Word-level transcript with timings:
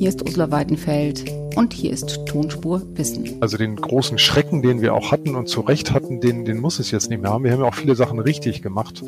Hier 0.00 0.08
ist 0.08 0.22
Ursula 0.22 0.50
Weidenfeld 0.50 1.30
und 1.56 1.72
hier 1.72 1.92
ist 1.92 2.26
Tonspur 2.26 2.82
Wissen. 2.94 3.36
Also 3.40 3.56
den 3.56 3.76
großen 3.76 4.18
Schrecken, 4.18 4.62
den 4.62 4.80
wir 4.80 4.94
auch 4.94 5.12
hatten 5.12 5.34
und 5.34 5.48
zu 5.48 5.60
Recht 5.60 5.92
hatten, 5.92 6.20
den, 6.20 6.44
den 6.44 6.58
muss 6.58 6.78
es 6.78 6.90
jetzt 6.90 7.10
nicht 7.10 7.22
mehr 7.22 7.30
haben. 7.30 7.44
Wir 7.44 7.52
haben 7.52 7.60
ja 7.60 7.66
auch 7.66 7.74
viele 7.74 7.94
Sachen 7.94 8.18
richtig 8.18 8.62
gemacht. 8.62 9.02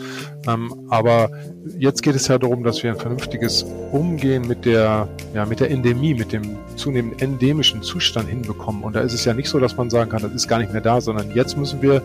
Ähm, 0.46 0.72
aber 0.88 1.30
jetzt 1.78 2.02
geht 2.02 2.14
es 2.14 2.28
ja 2.28 2.38
darum, 2.38 2.64
dass 2.64 2.82
wir 2.82 2.90
ein 2.90 2.98
vernünftiges 2.98 3.64
Umgehen 3.92 4.46
mit 4.46 4.64
der, 4.64 5.09
ja, 5.34 5.46
mit 5.46 5.60
der 5.60 5.70
Endemie, 5.70 6.14
mit 6.14 6.32
dem 6.32 6.56
zunehmend 6.77 7.23
endemischen 7.23 7.82
Zustand 7.82 8.28
hinbekommen. 8.28 8.82
Und 8.82 8.96
da 8.96 9.00
ist 9.00 9.12
es 9.12 9.24
ja 9.24 9.34
nicht 9.34 9.48
so, 9.48 9.59
dass 9.59 9.77
man 9.77 9.90
sagen 9.90 10.11
kann, 10.11 10.22
das 10.22 10.32
ist 10.32 10.48
gar 10.48 10.59
nicht 10.59 10.72
mehr 10.72 10.80
da, 10.80 11.00
sondern 11.00 11.34
jetzt 11.34 11.56
müssen 11.56 11.82
wir 11.82 12.02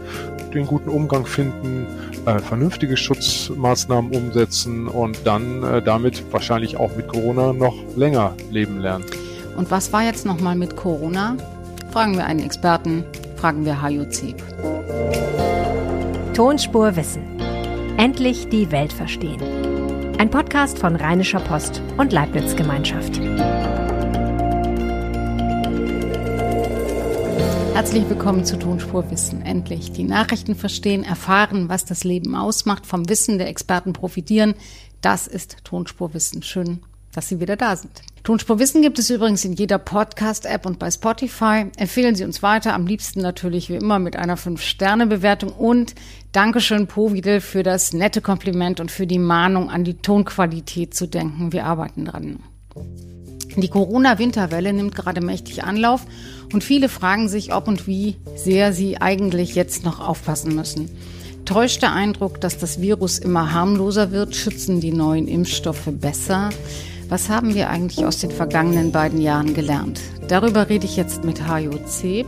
den 0.54 0.66
guten 0.68 0.90
Umgang 0.90 1.26
finden, 1.26 1.88
äh, 2.26 2.40
vernünftige 2.40 2.98
Schutzmaßnahmen 2.98 4.16
umsetzen 4.16 4.88
und 4.88 5.20
dann 5.26 5.64
äh, 5.64 5.82
damit 5.82 6.24
wahrscheinlich 6.32 6.78
auch 6.78 6.96
mit 6.96 7.08
Corona 7.08 7.54
noch 7.54 7.76
länger 7.96 8.36
leben 8.52 8.80
lernen. 8.80 9.06
Und 9.58 9.72
was 9.72 9.92
war 9.92 10.04
jetzt 10.04 10.24
nochmal 10.24 10.56
mit 10.56 10.76
Corona? 10.76 11.36
Fragen 11.92 12.16
wir 12.16 12.26
einen 12.26 12.42
Experten, 12.42 13.04
fragen 13.38 13.66
wir 13.66 13.82
Hajo 13.82 14.06
Zeb. 14.06 14.38
Tonspur 16.36 16.96
Wissen. 16.96 17.24
Endlich 17.98 18.50
die 18.50 18.72
Welt 18.72 18.94
verstehen. 18.94 19.42
Ein 20.20 20.30
Podcast 20.30 20.78
von 20.78 20.96
Rheinischer 20.96 21.40
Post 21.40 21.82
und 21.98 22.14
Leibniz 22.14 22.56
Gemeinschaft. 22.56 23.20
Herzlich 27.74 28.08
willkommen 28.08 28.46
zu 28.46 28.60
Tonspur 28.60 29.10
Wissen. 29.10 29.42
Endlich 29.42 29.92
die 29.92 30.04
Nachrichten 30.04 30.54
verstehen, 30.54 31.04
erfahren, 31.04 31.68
was 31.68 31.84
das 31.84 32.04
Leben 32.04 32.36
ausmacht, 32.36 32.86
vom 32.86 33.10
Wissen 33.10 33.40
der 33.40 33.48
Experten 33.48 33.94
profitieren. 33.94 34.54
Das 35.02 35.26
ist 35.26 35.64
Tonspur 35.64 36.14
Wissen. 36.14 36.44
Schön, 36.44 36.82
dass 37.18 37.30
Sie 37.30 37.40
wieder 37.40 37.56
da 37.56 37.76
sind. 37.76 38.04
Tonspur 38.22 38.60
Wissen 38.60 38.84
gibt 38.84 39.00
es 39.00 39.10
übrigens 39.10 39.44
in 39.44 39.54
jeder 39.54 39.80
Podcast-App 39.80 40.68
und 40.68 40.78
bei 40.78 40.92
Spotify. 40.92 41.66
Empfehlen 41.76 42.14
Sie 42.14 42.24
uns 42.24 42.44
weiter, 42.44 42.76
am 42.76 42.86
liebsten 42.86 43.22
natürlich 43.22 43.70
wie 43.70 43.76
immer 43.76 43.98
mit 43.98 44.16
einer 44.16 44.38
5-Sterne-Bewertung 44.38 45.50
und 45.50 45.96
Dankeschön 46.32 46.86
Povidel 46.86 47.42
für 47.42 47.64
das 47.64 47.92
nette 47.92 48.22
Kompliment 48.22 48.80
und 48.80 48.92
für 48.92 49.08
die 49.08 49.18
Mahnung 49.18 49.72
an 49.72 49.84
die 49.84 49.96
Tonqualität 49.96 50.94
zu 50.94 51.08
denken. 51.08 51.54
Wir 51.54 51.66
arbeiten 51.66 52.06
dran. 52.06 52.44
Die 53.56 53.70
Corona-Winterwelle 53.70 54.72
nimmt 54.74 54.94
gerade 54.94 55.22
mächtig 55.22 55.64
Anlauf 55.64 56.06
und 56.54 56.64
viele 56.64 56.88
fragen 56.88 57.30
sich, 57.30 57.52
ob 57.52 57.68
und 57.68 57.88
wie 57.88 58.18
sehr 58.36 58.74
sie 58.74 59.02
eigentlich 59.02 59.56
jetzt 59.56 59.84
noch 59.84 60.00
aufpassen 60.00 60.54
müssen. 60.54 60.92
Täuscht 61.46 61.82
der 61.82 61.94
Eindruck, 61.94 62.42
dass 62.42 62.60
das 62.60 62.82
Virus 62.82 63.18
immer 63.18 63.54
harmloser 63.54 64.12
wird? 64.12 64.36
Schützen 64.36 64.82
die 64.82 64.92
neuen 64.92 65.28
Impfstoffe 65.28 65.90
besser? 65.94 66.50
Was 67.10 67.30
haben 67.30 67.56
wir 67.56 67.70
eigentlich 67.70 68.06
aus 68.06 68.20
den 68.20 68.32
vergangenen 68.32 68.92
beiden 68.92 69.22
Jahren 69.22 69.54
gelernt? 69.54 70.02
Darüber 70.28 70.68
rede 70.68 70.86
ich 70.86 70.98
jetzt 70.98 71.24
mit 71.24 71.48
Hajo 71.48 71.72
Zeb. 71.86 72.28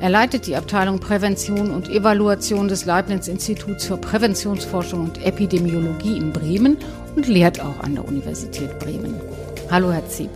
Er 0.00 0.08
leitet 0.08 0.46
die 0.46 0.56
Abteilung 0.56 1.00
Prävention 1.00 1.70
und 1.70 1.90
Evaluation 1.90 2.66
des 2.66 2.86
Leibniz-Instituts 2.86 3.84
für 3.84 3.98
Präventionsforschung 3.98 5.04
und 5.04 5.22
Epidemiologie 5.22 6.16
in 6.16 6.32
Bremen 6.32 6.78
und 7.14 7.28
lehrt 7.28 7.60
auch 7.60 7.78
an 7.80 7.94
der 7.94 8.08
Universität 8.08 8.78
Bremen. 8.78 9.20
Hallo, 9.70 9.92
Herr 9.92 10.08
Zeb. 10.08 10.30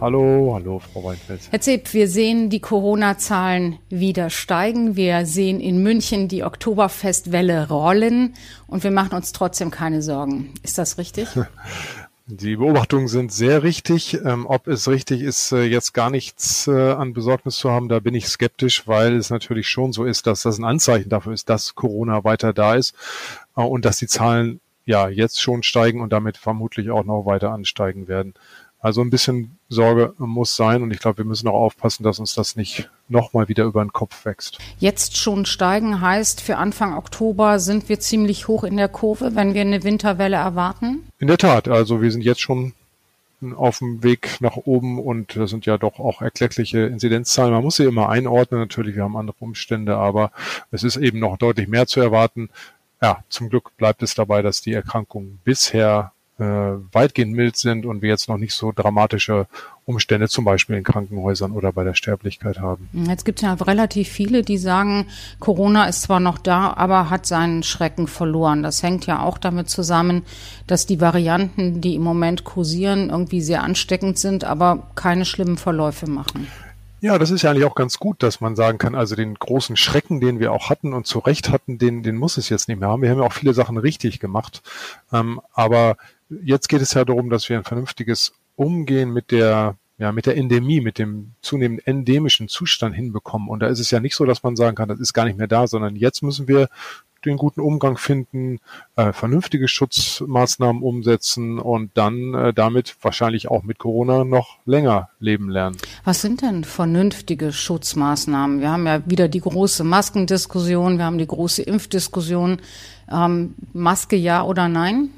Hallo, 0.00 0.52
hallo, 0.54 0.80
Frau 0.92 1.02
Weinfeld. 1.02 1.40
Herr 1.50 1.60
Zeb, 1.60 1.92
wir 1.92 2.08
sehen 2.08 2.50
die 2.50 2.60
Corona-Zahlen 2.60 3.78
wieder 3.88 4.30
steigen. 4.30 4.94
Wir 4.94 5.26
sehen 5.26 5.58
in 5.58 5.82
München 5.82 6.28
die 6.28 6.44
Oktoberfestwelle 6.44 7.68
rollen 7.68 8.34
und 8.68 8.84
wir 8.84 8.92
machen 8.92 9.14
uns 9.14 9.32
trotzdem 9.32 9.72
keine 9.72 10.02
Sorgen. 10.02 10.54
Ist 10.62 10.78
das 10.78 10.98
richtig? 10.98 11.28
Die 12.26 12.56
Beobachtungen 12.56 13.06
sind 13.06 13.32
sehr 13.32 13.62
richtig. 13.62 14.14
Ähm, 14.24 14.46
ob 14.46 14.66
es 14.66 14.88
richtig 14.88 15.20
ist, 15.20 15.52
äh, 15.52 15.64
jetzt 15.64 15.92
gar 15.92 16.08
nichts 16.08 16.66
äh, 16.66 16.92
an 16.92 17.12
Besorgnis 17.12 17.56
zu 17.56 17.70
haben, 17.70 17.90
da 17.90 18.00
bin 18.00 18.14
ich 18.14 18.28
skeptisch, 18.28 18.88
weil 18.88 19.16
es 19.16 19.28
natürlich 19.28 19.68
schon 19.68 19.92
so 19.92 20.06
ist, 20.06 20.26
dass 20.26 20.42
das 20.42 20.56
ein 20.58 20.64
Anzeichen 20.64 21.10
dafür 21.10 21.34
ist, 21.34 21.50
dass 21.50 21.74
Corona 21.74 22.24
weiter 22.24 22.54
da 22.54 22.76
ist 22.76 22.94
äh, 23.56 23.60
und 23.60 23.84
dass 23.84 23.98
die 23.98 24.06
Zahlen 24.06 24.60
ja 24.86 25.08
jetzt 25.08 25.38
schon 25.38 25.62
steigen 25.62 26.00
und 26.00 26.14
damit 26.14 26.38
vermutlich 26.38 26.90
auch 26.90 27.04
noch 27.04 27.26
weiter 27.26 27.52
ansteigen 27.52 28.08
werden. 28.08 28.32
Also 28.84 29.00
ein 29.00 29.08
bisschen 29.08 29.56
Sorge 29.70 30.12
muss 30.18 30.56
sein 30.56 30.82
und 30.82 30.90
ich 30.90 30.98
glaube, 30.98 31.16
wir 31.16 31.24
müssen 31.24 31.48
auch 31.48 31.54
aufpassen, 31.54 32.02
dass 32.02 32.18
uns 32.18 32.34
das 32.34 32.54
nicht 32.54 32.90
nochmal 33.08 33.48
wieder 33.48 33.64
über 33.64 33.82
den 33.82 33.94
Kopf 33.94 34.26
wächst. 34.26 34.58
Jetzt 34.78 35.16
schon 35.16 35.46
steigen 35.46 36.02
heißt, 36.02 36.42
für 36.42 36.58
Anfang 36.58 36.94
Oktober 36.94 37.60
sind 37.60 37.88
wir 37.88 37.98
ziemlich 37.98 38.46
hoch 38.46 38.62
in 38.62 38.76
der 38.76 38.90
Kurve, 38.90 39.34
wenn 39.34 39.54
wir 39.54 39.62
eine 39.62 39.84
Winterwelle 39.84 40.36
erwarten? 40.36 41.02
In 41.18 41.28
der 41.28 41.38
Tat, 41.38 41.66
also 41.66 42.02
wir 42.02 42.12
sind 42.12 42.24
jetzt 42.24 42.42
schon 42.42 42.74
auf 43.56 43.78
dem 43.78 44.02
Weg 44.02 44.36
nach 44.40 44.56
oben 44.56 44.98
und 44.98 45.34
das 45.34 45.48
sind 45.48 45.64
ja 45.64 45.78
doch 45.78 45.98
auch 45.98 46.20
erkleckliche 46.20 46.80
Inzidenzzahlen. 46.80 47.54
Man 47.54 47.64
muss 47.64 47.76
sie 47.76 47.84
immer 47.84 48.10
einordnen, 48.10 48.60
natürlich, 48.60 48.96
wir 48.96 49.04
haben 49.04 49.16
andere 49.16 49.36
Umstände, 49.40 49.96
aber 49.96 50.30
es 50.72 50.82
ist 50.82 50.98
eben 50.98 51.20
noch 51.20 51.38
deutlich 51.38 51.68
mehr 51.68 51.86
zu 51.86 52.00
erwarten. 52.00 52.50
Ja, 53.00 53.24
zum 53.30 53.48
Glück 53.48 53.74
bleibt 53.78 54.02
es 54.02 54.14
dabei, 54.14 54.42
dass 54.42 54.60
die 54.60 54.74
Erkrankungen 54.74 55.40
bisher 55.42 56.12
äh, 56.38 56.44
weitgehend 56.44 57.32
mild 57.32 57.56
sind 57.56 57.86
und 57.86 58.02
wir 58.02 58.08
jetzt 58.08 58.28
noch 58.28 58.38
nicht 58.38 58.54
so 58.54 58.72
dramatische 58.72 59.46
Umstände 59.84 60.28
zum 60.28 60.44
Beispiel 60.44 60.76
in 60.76 60.82
Krankenhäusern 60.82 61.52
oder 61.52 61.72
bei 61.72 61.84
der 61.84 61.94
Sterblichkeit 61.94 62.58
haben. 62.58 62.88
Jetzt 62.92 63.24
gibt 63.24 63.38
es 63.38 63.42
ja 63.42 63.52
relativ 63.54 64.08
viele, 64.08 64.42
die 64.42 64.58
sagen, 64.58 65.06
Corona 65.38 65.84
ist 65.84 66.02
zwar 66.02 66.20
noch 66.20 66.38
da, 66.38 66.72
aber 66.72 67.10
hat 67.10 67.26
seinen 67.26 67.62
Schrecken 67.62 68.06
verloren. 68.06 68.62
Das 68.62 68.82
hängt 68.82 69.06
ja 69.06 69.22
auch 69.22 69.38
damit 69.38 69.68
zusammen, 69.68 70.22
dass 70.66 70.86
die 70.86 71.00
Varianten, 71.00 71.80
die 71.80 71.94
im 71.94 72.02
Moment 72.02 72.44
kursieren, 72.44 73.10
irgendwie 73.10 73.40
sehr 73.40 73.62
ansteckend 73.62 74.18
sind, 74.18 74.44
aber 74.44 74.88
keine 74.94 75.26
schlimmen 75.26 75.58
Verläufe 75.58 76.08
machen. 76.08 76.48
Ja, 77.04 77.18
das 77.18 77.30
ist 77.30 77.42
ja 77.42 77.50
eigentlich 77.50 77.66
auch 77.66 77.74
ganz 77.74 77.98
gut, 77.98 78.22
dass 78.22 78.40
man 78.40 78.56
sagen 78.56 78.78
kann, 78.78 78.94
also 78.94 79.14
den 79.14 79.34
großen 79.34 79.76
Schrecken, 79.76 80.20
den 80.20 80.40
wir 80.40 80.52
auch 80.52 80.70
hatten 80.70 80.94
und 80.94 81.06
zu 81.06 81.18
Recht 81.18 81.50
hatten, 81.50 81.76
den, 81.76 82.02
den 82.02 82.16
muss 82.16 82.38
es 82.38 82.48
jetzt 82.48 82.66
nicht 82.66 82.80
mehr 82.80 82.88
haben. 82.88 83.02
Wir 83.02 83.10
haben 83.10 83.18
ja 83.18 83.26
auch 83.26 83.34
viele 83.34 83.52
Sachen 83.52 83.76
richtig 83.76 84.20
gemacht. 84.20 84.62
Ähm, 85.12 85.38
aber 85.52 85.98
jetzt 86.28 86.68
geht 86.68 86.82
es 86.82 86.94
ja 86.94 87.04
darum, 87.04 87.30
dass 87.30 87.48
wir 87.48 87.56
ein 87.56 87.64
vernünftiges 87.64 88.32
Umgehen 88.56 89.12
mit 89.12 89.30
der 89.30 89.76
ja, 89.96 90.10
mit 90.10 90.26
der 90.26 90.36
Endemie, 90.36 90.80
mit 90.80 90.98
dem 90.98 91.34
zunehmend 91.40 91.86
endemischen 91.86 92.48
Zustand 92.48 92.96
hinbekommen. 92.96 93.48
Und 93.48 93.60
da 93.60 93.68
ist 93.68 93.78
es 93.78 93.92
ja 93.92 94.00
nicht 94.00 94.16
so, 94.16 94.24
dass 94.24 94.42
man 94.42 94.56
sagen 94.56 94.74
kann, 94.74 94.88
das 94.88 94.98
ist 94.98 95.12
gar 95.12 95.24
nicht 95.24 95.38
mehr 95.38 95.46
da, 95.46 95.68
sondern 95.68 95.94
jetzt 95.94 96.22
müssen 96.22 96.48
wir 96.48 96.68
den 97.24 97.36
guten 97.36 97.60
Umgang 97.60 97.96
finden, 97.96 98.58
äh, 98.96 99.12
vernünftige 99.12 99.68
Schutzmaßnahmen 99.68 100.82
umsetzen 100.82 101.58
und 101.58 101.90
dann 101.94 102.34
äh, 102.34 102.52
damit 102.52 102.96
wahrscheinlich 103.00 103.48
auch 103.48 103.62
mit 103.62 103.78
Corona 103.78 104.24
noch 104.24 104.58
länger 104.66 105.08
leben 105.20 105.48
lernen. 105.48 105.76
Was 106.04 106.20
sind 106.20 106.42
denn 106.42 106.64
vernünftige 106.64 107.52
Schutzmaßnahmen? 107.52 108.60
Wir 108.60 108.70
haben 108.70 108.86
ja 108.86 109.00
wieder 109.06 109.28
die 109.28 109.40
große 109.40 109.84
Maskendiskussion, 109.84 110.98
wir 110.98 111.04
haben 111.04 111.18
die 111.18 111.26
große 111.26 111.62
Impfdiskussion. 111.62 112.58
Ähm, 113.10 113.54
Maske 113.72 114.16
ja 114.16 114.42
oder 114.42 114.68
nein? 114.68 115.10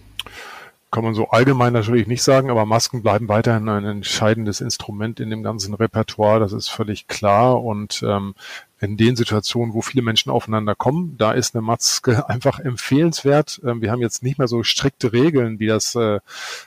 Kann 0.96 1.04
man 1.04 1.12
so 1.12 1.28
allgemein 1.28 1.74
natürlich 1.74 2.06
nicht 2.06 2.22
sagen, 2.22 2.48
aber 2.48 2.64
Masken 2.64 3.02
bleiben 3.02 3.28
weiterhin 3.28 3.68
ein 3.68 3.84
entscheidendes 3.84 4.62
Instrument 4.62 5.20
in 5.20 5.28
dem 5.28 5.42
ganzen 5.42 5.74
Repertoire, 5.74 6.40
das 6.40 6.54
ist 6.54 6.68
völlig 6.68 7.06
klar. 7.06 7.62
Und 7.62 8.02
ähm, 8.02 8.34
in 8.80 8.96
den 8.96 9.14
Situationen, 9.14 9.74
wo 9.74 9.82
viele 9.82 10.02
Menschen 10.02 10.30
aufeinander 10.30 10.74
kommen, 10.74 11.18
da 11.18 11.32
ist 11.32 11.54
eine 11.54 11.60
Maske 11.60 12.26
einfach 12.30 12.60
empfehlenswert. 12.60 13.60
Ähm, 13.62 13.82
wir 13.82 13.90
haben 13.90 14.00
jetzt 14.00 14.22
nicht 14.22 14.38
mehr 14.38 14.48
so 14.48 14.62
strikte 14.62 15.12
Regeln, 15.12 15.58
wie 15.58 15.66
das 15.66 15.94
äh, 15.96 15.98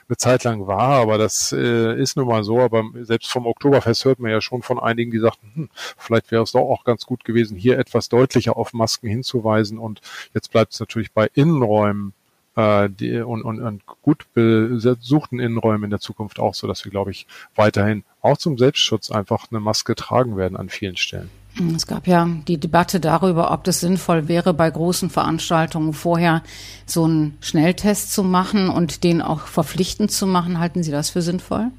eine 0.08 0.16
Zeit 0.16 0.44
lang 0.44 0.68
war, 0.68 1.00
aber 1.00 1.18
das 1.18 1.50
äh, 1.50 2.00
ist 2.00 2.16
nun 2.16 2.28
mal 2.28 2.44
so. 2.44 2.60
Aber 2.60 2.84
selbst 3.00 3.32
vom 3.32 3.46
Oktoberfest 3.46 4.04
hört 4.04 4.20
man 4.20 4.30
ja 4.30 4.40
schon 4.40 4.62
von 4.62 4.78
einigen, 4.78 5.10
die 5.10 5.18
sagten, 5.18 5.50
hm, 5.54 5.70
vielleicht 5.96 6.30
wäre 6.30 6.44
es 6.44 6.52
doch 6.52 6.70
auch 6.70 6.84
ganz 6.84 7.04
gut 7.04 7.24
gewesen, 7.24 7.56
hier 7.56 7.80
etwas 7.80 8.08
deutlicher 8.08 8.56
auf 8.56 8.74
Masken 8.74 9.08
hinzuweisen. 9.08 9.76
Und 9.76 10.00
jetzt 10.34 10.52
bleibt 10.52 10.74
es 10.74 10.78
natürlich 10.78 11.10
bei 11.10 11.28
Innenräumen 11.34 12.12
äh, 12.56 12.88
die, 12.88 13.20
und, 13.20 13.42
und, 13.42 13.60
und 13.60 13.82
gut 14.02 14.26
besuchten 14.34 15.38
Innenräumen 15.38 15.84
in 15.84 15.90
der 15.90 16.00
Zukunft 16.00 16.38
auch 16.38 16.54
so, 16.54 16.66
dass 16.66 16.84
wir, 16.84 16.90
glaube 16.90 17.10
ich, 17.10 17.26
weiterhin 17.54 18.04
auch 18.20 18.36
zum 18.36 18.58
Selbstschutz 18.58 19.10
einfach 19.10 19.46
eine 19.50 19.60
Maske 19.60 19.94
tragen 19.94 20.36
werden 20.36 20.56
an 20.56 20.68
vielen 20.68 20.96
Stellen. 20.96 21.30
Es 21.74 21.86
gab 21.86 22.06
ja 22.06 22.28
die 22.46 22.58
Debatte 22.58 23.00
darüber, 23.00 23.50
ob 23.50 23.64
das 23.64 23.80
sinnvoll 23.80 24.28
wäre, 24.28 24.54
bei 24.54 24.70
großen 24.70 25.10
Veranstaltungen 25.10 25.92
vorher 25.92 26.42
so 26.86 27.04
einen 27.04 27.36
Schnelltest 27.40 28.12
zu 28.12 28.22
machen 28.22 28.68
und 28.68 29.02
den 29.02 29.20
auch 29.20 29.46
verpflichtend 29.46 30.12
zu 30.12 30.26
machen. 30.26 30.60
Halten 30.60 30.82
Sie 30.82 30.92
das 30.92 31.10
für 31.10 31.22
sinnvoll? 31.22 31.70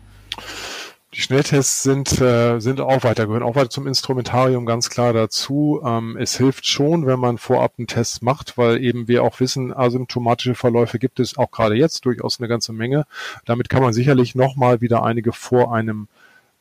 Die 1.14 1.20
Schnelltests 1.20 1.84
sind, 1.84 2.22
äh, 2.22 2.60
sind 2.60 2.80
auch 2.80 3.04
weiter, 3.04 3.28
gehören 3.28 3.44
auch 3.44 3.56
weiter 3.56 3.70
zum 3.70 3.86
Instrumentarium 3.86 4.66
ganz 4.66 4.90
klar 4.90 5.12
dazu. 5.12 5.82
Ähm, 5.84 6.16
es 6.16 6.38
hilft 6.38 6.66
schon, 6.66 7.06
wenn 7.06 7.20
man 7.20 7.38
vorab 7.38 7.74
einen 7.78 7.88
Test 7.88 8.24
macht, 8.24 8.58
weil 8.58 8.82
eben 8.82 9.10
wir 9.10 9.22
auch 9.26 9.42
wissen, 9.42 9.74
asymptomatische 9.74 10.56
Verläufe 10.56 11.00
gibt 11.00 11.20
es 11.20 11.38
auch 11.38 11.52
gerade 11.52 11.76
jetzt 11.76 12.06
durchaus 12.06 12.40
eine 12.40 12.48
ganze 12.48 12.72
Menge. 12.72 13.06
Damit 13.44 13.68
kann 13.68 13.84
man 13.84 13.92
sicherlich 13.92 14.36
nochmal 14.36 14.80
wieder 14.80 15.04
einige 15.04 15.34
vor 15.34 15.76
einem, 15.76 16.08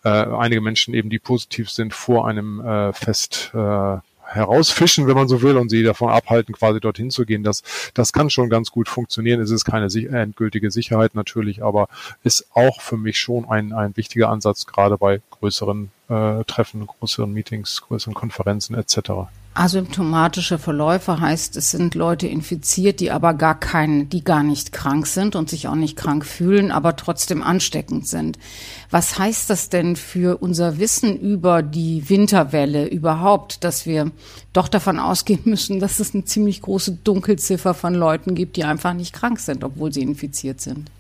äh, 0.02 0.08
einige 0.08 0.60
Menschen 0.60 0.94
eben, 0.94 1.10
die 1.10 1.20
positiv 1.20 1.70
sind, 1.70 1.94
vor 1.94 2.26
einem 2.26 2.60
äh, 2.60 2.92
Fest 2.92 3.52
äh, 3.54 3.98
herausfischen, 4.30 5.06
wenn 5.06 5.16
man 5.16 5.28
so 5.28 5.42
will, 5.42 5.56
und 5.56 5.68
sie 5.68 5.82
davon 5.82 6.10
abhalten, 6.10 6.54
quasi 6.54 6.80
dorthin 6.80 7.10
zu 7.10 7.26
gehen. 7.26 7.42
Das, 7.42 7.62
das 7.94 8.12
kann 8.12 8.30
schon 8.30 8.48
ganz 8.48 8.70
gut 8.70 8.88
funktionieren. 8.88 9.40
Es 9.40 9.50
ist 9.50 9.64
keine 9.64 9.86
endgültige 9.86 10.70
Sicherheit 10.70 11.14
natürlich, 11.14 11.62
aber 11.62 11.88
ist 12.22 12.46
auch 12.54 12.80
für 12.80 12.96
mich 12.96 13.18
schon 13.18 13.48
ein, 13.48 13.72
ein 13.72 13.96
wichtiger 13.96 14.28
Ansatz, 14.28 14.66
gerade 14.66 14.96
bei 14.98 15.20
größeren 15.30 15.90
äh, 16.08 16.44
Treffen, 16.44 16.86
größeren 16.86 17.32
Meetings, 17.32 17.82
größeren 17.82 18.14
Konferenzen 18.14 18.74
etc. 18.74 19.30
Asymptomatische 19.52 20.58
Verläufe 20.58 21.20
heißt, 21.20 21.56
es 21.56 21.72
sind 21.72 21.96
Leute 21.96 22.28
infiziert, 22.28 23.00
die 23.00 23.10
aber 23.10 23.34
gar 23.34 23.58
keinen, 23.58 24.08
die 24.08 24.22
gar 24.22 24.44
nicht 24.44 24.72
krank 24.72 25.08
sind 25.08 25.34
und 25.34 25.50
sich 25.50 25.66
auch 25.66 25.74
nicht 25.74 25.96
krank 25.96 26.24
fühlen, 26.24 26.70
aber 26.70 26.94
trotzdem 26.94 27.42
ansteckend 27.42 28.06
sind. 28.06 28.38
Was 28.92 29.18
heißt 29.18 29.50
das 29.50 29.68
denn 29.68 29.96
für 29.96 30.40
unser 30.40 30.78
Wissen 30.78 31.18
über 31.18 31.62
die 31.62 32.08
Winterwelle 32.08 32.86
überhaupt, 32.86 33.64
dass 33.64 33.86
wir 33.86 34.12
doch 34.52 34.68
davon 34.68 35.00
ausgehen 35.00 35.42
müssen, 35.44 35.80
dass 35.80 35.98
es 35.98 36.14
eine 36.14 36.24
ziemlich 36.24 36.62
große 36.62 36.98
Dunkelziffer 37.02 37.74
von 37.74 37.94
Leuten 37.94 38.36
gibt, 38.36 38.56
die 38.56 38.64
einfach 38.64 38.94
nicht 38.94 39.12
krank 39.12 39.40
sind, 39.40 39.64
obwohl 39.64 39.92
sie 39.92 40.02
infiziert 40.02 40.60
sind? 40.60 40.92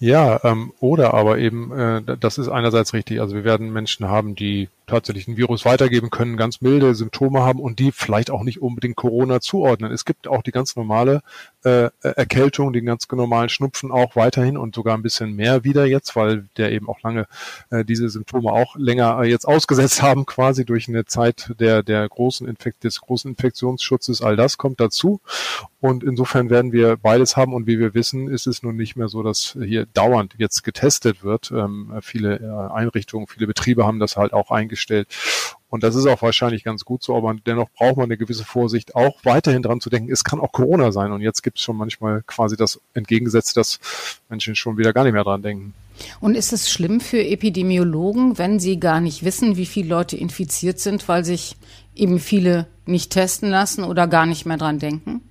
Ja, 0.00 0.40
ähm, 0.42 0.72
oder 0.80 1.14
aber 1.14 1.38
eben, 1.38 1.70
äh, 1.70 2.16
das 2.18 2.38
ist 2.38 2.48
einerseits 2.48 2.92
richtig. 2.92 3.20
Also 3.20 3.36
wir 3.36 3.44
werden 3.44 3.72
Menschen 3.72 4.08
haben, 4.08 4.34
die 4.34 4.68
tatsächlich 4.86 5.28
ein 5.28 5.36
Virus 5.36 5.64
weitergeben 5.64 6.10
können, 6.10 6.36
ganz 6.36 6.60
milde 6.60 6.94
Symptome 6.94 7.40
haben 7.40 7.60
und 7.60 7.78
die 7.78 7.92
vielleicht 7.92 8.30
auch 8.30 8.42
nicht 8.42 8.60
unbedingt 8.60 8.96
Corona 8.96 9.40
zuordnen. 9.40 9.92
Es 9.92 10.04
gibt 10.04 10.28
auch 10.28 10.42
die 10.42 10.50
ganz 10.50 10.76
normale 10.76 11.22
äh, 11.64 11.90
Erkältung, 12.02 12.72
den 12.72 12.86
ganz 12.86 13.06
normalen 13.10 13.48
Schnupfen 13.48 13.92
auch 13.92 14.16
weiterhin 14.16 14.56
und 14.56 14.74
sogar 14.74 14.96
ein 14.96 15.02
bisschen 15.02 15.34
mehr 15.34 15.64
wieder 15.64 15.86
jetzt, 15.86 16.16
weil 16.16 16.48
der 16.56 16.72
eben 16.72 16.88
auch 16.88 17.00
lange 17.02 17.26
äh, 17.70 17.84
diese 17.84 18.08
Symptome 18.08 18.52
auch 18.52 18.76
länger 18.76 19.20
äh, 19.22 19.28
jetzt 19.28 19.46
ausgesetzt 19.46 20.02
haben, 20.02 20.26
quasi 20.26 20.64
durch 20.64 20.88
eine 20.88 21.04
Zeit 21.04 21.52
der, 21.58 21.82
der 21.82 22.08
großen 22.08 22.46
Infekt, 22.48 22.84
des 22.84 23.00
großen 23.00 23.30
Infektionsschutzes. 23.30 24.22
All 24.22 24.36
das 24.36 24.58
kommt 24.58 24.80
dazu. 24.80 25.20
Und 25.80 26.04
insofern 26.04 26.48
werden 26.48 26.72
wir 26.72 26.96
beides 26.96 27.36
haben. 27.36 27.54
Und 27.54 27.66
wie 27.66 27.78
wir 27.78 27.94
wissen, 27.94 28.28
ist 28.28 28.46
es 28.46 28.62
nun 28.62 28.76
nicht 28.76 28.94
mehr 28.94 29.08
so, 29.08 29.22
dass 29.22 29.58
hier 29.60 29.86
dauernd 29.86 30.34
jetzt 30.38 30.62
getestet 30.62 31.24
wird. 31.24 31.50
Ähm, 31.50 31.92
viele 32.02 32.36
äh, 32.36 32.72
Einrichtungen, 32.72 33.26
viele 33.26 33.48
Betriebe 33.48 33.84
haben 33.84 33.98
das 33.98 34.16
halt 34.16 34.32
auch 34.32 34.50
eingestellt. 34.50 34.71
Und 35.68 35.82
das 35.82 35.94
ist 35.94 36.06
auch 36.06 36.20
wahrscheinlich 36.20 36.64
ganz 36.64 36.84
gut 36.84 37.02
so, 37.02 37.16
aber 37.16 37.34
dennoch 37.46 37.70
braucht 37.70 37.96
man 37.96 38.04
eine 38.04 38.18
gewisse 38.18 38.44
Vorsicht, 38.44 38.94
auch 38.94 39.18
weiterhin 39.24 39.62
dran 39.62 39.80
zu 39.80 39.88
denken, 39.88 40.12
es 40.12 40.22
kann 40.22 40.38
auch 40.38 40.52
Corona 40.52 40.92
sein. 40.92 41.12
Und 41.12 41.22
jetzt 41.22 41.42
gibt 41.42 41.56
es 41.56 41.64
schon 41.64 41.78
manchmal 41.78 42.22
quasi 42.26 42.56
das 42.58 42.78
Entgegengesetzte, 42.92 43.58
dass 43.58 43.80
Menschen 44.28 44.54
schon 44.54 44.76
wieder 44.76 44.92
gar 44.92 45.04
nicht 45.04 45.14
mehr 45.14 45.24
dran 45.24 45.42
denken. 45.42 45.72
Und 46.20 46.34
ist 46.34 46.52
es 46.52 46.70
schlimm 46.70 47.00
für 47.00 47.24
Epidemiologen, 47.24 48.36
wenn 48.36 48.60
sie 48.60 48.78
gar 48.80 49.00
nicht 49.00 49.24
wissen, 49.24 49.56
wie 49.56 49.66
viele 49.66 49.88
Leute 49.88 50.16
infiziert 50.16 50.78
sind, 50.78 51.08
weil 51.08 51.24
sich 51.24 51.56
eben 51.94 52.18
viele 52.18 52.66
nicht 52.84 53.10
testen 53.10 53.48
lassen 53.48 53.84
oder 53.84 54.06
gar 54.06 54.26
nicht 54.26 54.44
mehr 54.44 54.58
dran 54.58 54.78
denken? 54.78 55.22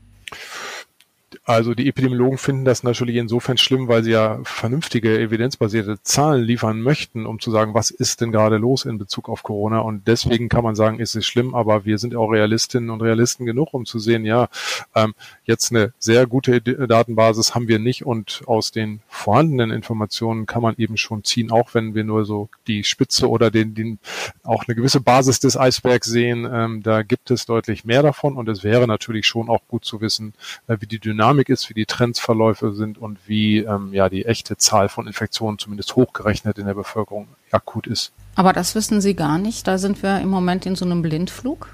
Also 1.43 1.73
die 1.73 1.89
Epidemiologen 1.89 2.38
finden 2.38 2.65
das 2.65 2.83
natürlich 2.83 3.15
insofern 3.15 3.57
schlimm, 3.57 3.88
weil 3.88 4.03
sie 4.03 4.11
ja 4.11 4.39
vernünftige, 4.43 5.19
evidenzbasierte 5.19 5.97
Zahlen 6.03 6.43
liefern 6.43 6.81
möchten, 6.81 7.25
um 7.25 7.39
zu 7.39 7.49
sagen, 7.49 7.73
was 7.73 7.89
ist 7.89 8.21
denn 8.21 8.31
gerade 8.31 8.57
los 8.57 8.85
in 8.85 8.99
Bezug 8.99 9.27
auf 9.27 9.41
Corona. 9.41 9.79
Und 9.79 10.07
deswegen 10.07 10.49
kann 10.49 10.63
man 10.63 10.75
sagen, 10.75 10.99
ist 10.99 11.15
es 11.15 11.25
schlimm, 11.25 11.55
aber 11.55 11.83
wir 11.83 11.97
sind 11.97 12.15
auch 12.15 12.29
Realistinnen 12.29 12.91
und 12.91 13.01
Realisten 13.01 13.47
genug, 13.47 13.73
um 13.73 13.85
zu 13.85 13.97
sehen, 13.97 14.23
ja, 14.23 14.49
ähm, 14.93 15.15
jetzt 15.51 15.71
eine 15.71 15.94
sehr 16.00 16.25
gute 16.27 16.62
Datenbasis 16.62 17.56
haben 17.56 17.68
wir 17.68 17.80
nicht 17.80 18.06
und 18.06 18.42
aus 18.48 18.71
den 18.71 19.01
vorhandenen 19.07 19.71
Informationen 19.71 20.45
kann 20.45 20.62
man 20.62 20.75
eben 20.77 20.98
schon 20.98 21.24
ziehen, 21.24 21.51
auch 21.51 21.74
wenn 21.74 21.94
wir 21.95 22.03
nur 22.03 22.25
so 22.25 22.50
die 22.68 22.83
Spitze 22.83 23.30
oder 23.30 23.51
den, 23.51 23.75
den 23.75 24.00
auch 24.44 24.65
eine 24.68 24.75
gewisse 24.75 25.01
Basis 25.01 25.39
des 25.39 25.57
Eisbergs 25.57 26.07
sehen. 26.07 26.50
Ähm, 26.51 26.83
da 26.83 27.03
gibt 27.03 27.31
es 27.31 27.45
deutlich 27.45 27.86
mehr 27.86 28.03
davon 28.03 28.36
und 28.36 28.50
es 28.50 28.63
wäre 28.63 28.88
natürlich 28.88 29.27
schon 29.27 29.50
auch 29.50 29.62
gut 29.68 29.86
zu 29.86 30.01
wissen, 30.01 30.33
äh, 30.68 30.77
wie 30.80 30.88
die 30.88 31.00
Dynamik 31.00 31.42
Dynamik 31.42 31.50
ist, 31.50 31.69
wie 31.69 31.74
die 31.74 31.86
Trendsverläufe 31.86 32.74
sind 32.74 32.97
und 32.97 33.19
wie 33.27 33.59
ähm, 33.59 33.94
ja 33.94 34.09
die 34.09 34.25
echte 34.25 34.57
Zahl 34.57 34.89
von 34.89 35.07
Infektionen 35.07 35.57
zumindest 35.57 35.95
hochgerechnet 35.95 36.57
in 36.57 36.65
der 36.65 36.74
Bevölkerung 36.74 37.27
akut 37.51 37.88
ist. 37.88 38.12
Aber 38.36 38.54
das 38.54 38.75
wissen 38.75 39.01
Sie 39.01 39.15
gar 39.15 39.38
nicht. 39.38 39.68
Da 39.68 39.77
sind 39.77 40.01
wir 40.04 40.19
im 40.19 40.30
Moment 40.30 40.65
in 40.65 40.75
so 40.75 40.86
einem 40.86 41.01
Blindflug. 41.01 41.69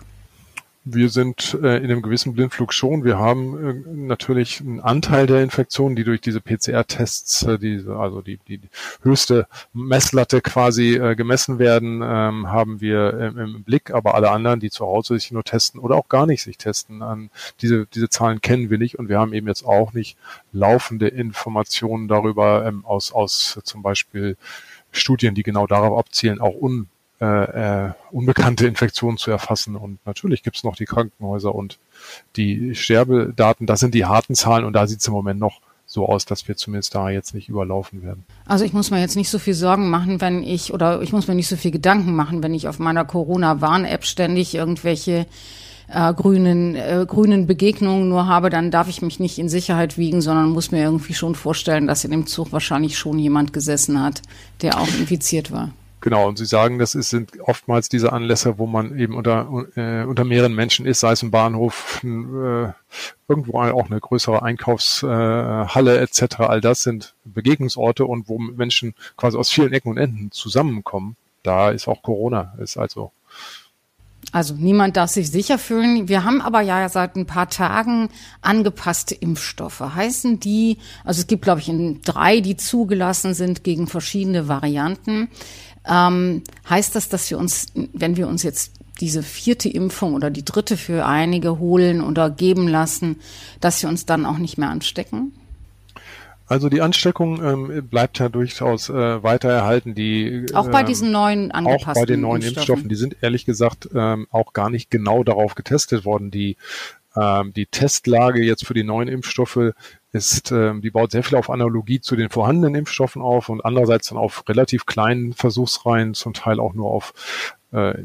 Wir 0.89 1.09
sind 1.09 1.57
äh, 1.61 1.77
in 1.77 1.85
einem 1.85 2.01
gewissen 2.01 2.33
Blindflug 2.33 2.71
schon. 2.73 3.03
Wir 3.03 3.17
haben 3.17 3.57
äh, 3.57 3.73
natürlich 3.93 4.61
einen 4.61 4.79
Anteil 4.79 5.27
der 5.27 5.43
Infektionen, 5.43 5.97
die 5.97 6.05
durch 6.05 6.21
diese 6.21 6.39
PCR-Tests, 6.39 7.43
äh, 7.43 7.59
diese, 7.59 7.97
also 7.97 8.21
die, 8.21 8.37
die 8.47 8.61
höchste 9.01 9.47
Messlatte 9.73 10.39
quasi 10.39 10.95
äh, 10.95 11.15
gemessen 11.15 11.59
werden, 11.59 12.01
ähm, 12.01 12.49
haben 12.49 12.79
wir 12.79 13.13
im, 13.19 13.37
im 13.37 13.63
Blick. 13.63 13.91
Aber 13.91 14.15
alle 14.15 14.31
anderen, 14.31 14.61
die 14.61 14.69
zu 14.69 14.85
Hause 14.85 15.15
sich 15.15 15.31
nur 15.31 15.43
testen 15.43 15.81
oder 15.81 15.95
auch 15.95 16.07
gar 16.07 16.25
nicht 16.25 16.41
sich 16.41 16.57
testen, 16.57 17.01
an 17.01 17.31
diese, 17.61 17.85
diese 17.87 18.07
Zahlen 18.07 18.39
kennen 18.39 18.69
wir 18.69 18.77
nicht. 18.77 18.97
Und 18.97 19.09
wir 19.09 19.19
haben 19.19 19.33
eben 19.33 19.47
jetzt 19.47 19.65
auch 19.65 19.91
nicht 19.91 20.17
laufende 20.53 21.09
Informationen 21.09 22.07
darüber 22.07 22.65
ähm, 22.65 22.85
aus, 22.85 23.11
aus 23.11 23.59
zum 23.63 23.81
Beispiel 23.81 24.37
Studien, 24.91 25.35
die 25.35 25.43
genau 25.43 25.67
darauf 25.67 25.99
abzielen, 25.99 26.39
auch 26.39 26.55
un 26.55 26.87
äh, 27.19 27.85
äh, 27.85 27.91
unbekannte 28.11 28.67
Infektionen 28.67 29.17
zu 29.17 29.31
erfassen. 29.31 29.75
Und 29.75 29.99
natürlich 30.05 30.43
gibt 30.43 30.57
es 30.57 30.63
noch 30.63 30.75
die 30.75 30.85
Krankenhäuser 30.85 31.53
und 31.53 31.79
die 32.35 32.75
Sterbedaten. 32.75 33.65
Das 33.65 33.79
sind 33.79 33.95
die 33.95 34.05
harten 34.05 34.35
Zahlen 34.35 34.65
und 34.65 34.73
da 34.73 34.85
sieht 34.85 34.99
es 34.99 35.07
im 35.07 35.13
Moment 35.13 35.39
noch 35.39 35.59
so 35.87 36.07
aus, 36.07 36.25
dass 36.25 36.47
wir 36.47 36.57
zumindest 36.57 36.93
da 36.93 37.09
jetzt 37.09 37.33
nicht 37.33 37.49
überlaufen 37.49 38.03
werden. 38.03 38.25
Also 38.45 38.65
ich 38.65 38.73
muss 38.73 38.91
mir 38.91 38.99
jetzt 38.99 39.15
nicht 39.15 39.29
so 39.29 39.39
viel 39.39 39.53
Sorgen 39.53 39.89
machen, 39.89 40.21
wenn 40.21 40.43
ich, 40.43 40.73
oder 40.73 41.01
ich 41.01 41.13
muss 41.13 41.27
mir 41.27 41.35
nicht 41.35 41.47
so 41.47 41.55
viel 41.55 41.71
Gedanken 41.71 42.13
machen, 42.13 42.43
wenn 42.43 42.53
ich 42.53 42.67
auf 42.67 42.77
meiner 42.77 43.05
Corona-Warn-App 43.05 44.05
ständig 44.05 44.53
irgendwelche 44.53 45.25
äh, 45.87 46.13
grünen, 46.13 46.75
äh, 46.75 47.05
grünen 47.07 47.47
Begegnungen 47.47 48.09
nur 48.09 48.27
habe, 48.27 48.49
dann 48.49 48.69
darf 48.69 48.89
ich 48.89 49.01
mich 49.01 49.19
nicht 49.19 49.39
in 49.39 49.49
Sicherheit 49.49 49.97
wiegen, 49.97 50.21
sondern 50.21 50.49
muss 50.49 50.71
mir 50.71 50.83
irgendwie 50.83 51.13
schon 51.13 51.35
vorstellen, 51.35 51.87
dass 51.87 52.03
in 52.03 52.11
dem 52.11 52.27
Zug 52.27 52.51
wahrscheinlich 52.51 52.97
schon 52.97 53.17
jemand 53.17 53.53
gesessen 53.53 54.03
hat, 54.03 54.21
der 54.61 54.79
auch 54.79 54.87
infiziert 54.99 55.51
war. 55.51 55.71
Genau, 56.07 56.25
und 56.25 56.38
Sie 56.38 56.45
sagen, 56.45 56.80
das 56.80 56.95
ist, 56.95 57.09
sind 57.09 57.38
oftmals 57.42 57.89
diese 57.89 58.13
Anlässe, 58.13 58.57
wo 58.57 58.65
man 58.65 58.98
eben 58.98 59.13
unter, 59.13 59.50
äh, 59.75 60.06
unter 60.06 60.24
mehreren 60.24 60.56
Menschen 60.56 60.86
ist, 60.86 61.01
sei 61.01 61.12
es 61.12 61.21
im 61.21 61.31
Bahnhof, 61.31 62.01
äh, 62.01 62.71
irgendwo 63.27 63.59
auch 63.59 63.89
eine 63.89 64.00
größere 64.00 64.42
Einkaufshalle 64.42 65.98
äh, 65.98 66.01
etc. 66.01 66.39
All 66.39 66.62
das 66.62 66.83
sind 66.83 67.13
Begegnungsorte 67.25 68.06
und 68.06 68.30
wo 68.30 68.38
Menschen 68.39 68.95
quasi 69.18 69.38
aus 69.38 69.50
vielen 69.50 69.74
Ecken 69.74 69.89
und 69.89 69.98
Enden 69.98 70.31
zusammenkommen. 70.31 71.18
Da 71.44 71.71
ist 71.71 71.89
auch 71.89 72.01
Corona, 72.04 72.54
ist 72.57 72.77
also 72.77 73.12
also 74.33 74.56
niemand 74.56 74.98
darf 74.98 75.09
sich 75.09 75.31
sicher 75.31 75.57
fühlen. 75.57 76.09
Wir 76.09 76.25
haben 76.25 76.42
aber 76.42 76.59
ja 76.59 76.89
seit 76.89 77.15
ein 77.15 77.25
paar 77.25 77.50
Tagen 77.50 78.09
angepasste 78.42 79.15
Impfstoffe. 79.15 79.80
Heißen 79.80 80.39
die, 80.39 80.80
also 81.06 81.21
es 81.21 81.27
gibt 81.27 81.44
glaube 81.44 81.62
ich 81.62 81.71
drei, 82.04 82.42
die 82.42 82.57
zugelassen 82.57 83.33
sind 83.33 83.63
gegen 83.63 83.88
verschiedene 83.88 84.49
Varianten. 84.49 85.30
Ähm, 85.87 86.44
heißt 86.69 86.95
das, 86.95 87.09
dass 87.09 87.29
wir 87.29 87.37
uns, 87.37 87.67
wenn 87.94 88.17
wir 88.17 88.27
uns 88.27 88.44
jetzt 88.44 88.73
diese 88.99 89.23
vierte 89.23 89.69
Impfung 89.69 90.13
oder 90.13 90.29
die 90.29 90.44
dritte 90.44 90.75
für 90.77 91.06
einige 91.06 91.59
holen 91.59 92.01
oder 92.01 92.29
geben 92.29 92.67
lassen, 92.67 93.19
dass 93.61 93.81
wir 93.81 93.89
uns 93.89 94.06
dann 94.06 94.25
auch 94.25 94.37
nicht 94.37 94.57
mehr 94.57 94.69
anstecken? 94.69 95.33
Also 96.49 96.69
die 96.69 96.81
Ansteckung 96.81 97.44
ähm, 97.44 97.87
bleibt 97.89 98.19
ja 98.19 98.29
durchaus 98.29 98.89
äh, 98.89 99.21
weiter 99.21 99.49
erhalten. 99.49 99.95
Die, 99.95 100.45
auch 100.53 100.69
bei 100.69 100.79
ähm, 100.79 100.85
diesen 100.85 101.11
neuen 101.11 101.51
angepassten 101.51 101.89
Auch 101.89 101.94
bei 101.94 102.06
den 102.06 102.21
neuen 102.21 102.41
Impfstoffen. 102.41 102.59
Impfstoffen. 102.59 102.89
Die 102.89 102.95
sind 102.95 103.17
ehrlich 103.21 103.45
gesagt 103.45 103.89
ähm, 103.94 104.27
auch 104.31 104.53
gar 104.53 104.69
nicht 104.69 104.89
genau 104.89 105.25
darauf 105.25 105.56
getestet 105.56 106.06
worden. 106.06 106.31
Die, 106.31 106.56
ähm, 107.17 107.51
die 107.53 107.65
Testlage 107.65 108.41
jetzt 108.44 108.65
für 108.65 108.73
die 108.73 108.85
neuen 108.85 109.09
Impfstoffe 109.09 109.73
ist, 110.11 110.52
ähm, 110.52 110.81
die 110.81 110.90
baut 110.90 111.11
sehr 111.11 111.23
viel 111.23 111.37
auf 111.37 111.49
Analogie 111.49 111.99
zu 111.99 112.16
den 112.16 112.30
vorhandenen 112.30 112.76
Impfstoffen 112.76 113.21
auf 113.21 113.49
und 113.49 113.64
andererseits 113.66 114.09
dann 114.09 114.18
auf 114.18 114.47
relativ 114.47 114.85
kleinen 114.85 115.33
Versuchsreihen, 115.33 116.14
zum 116.14 116.33
Teil 116.33 116.59
auch 116.59 116.73
nur 116.73 116.90
auf 116.90 117.14
äh, 117.71 117.95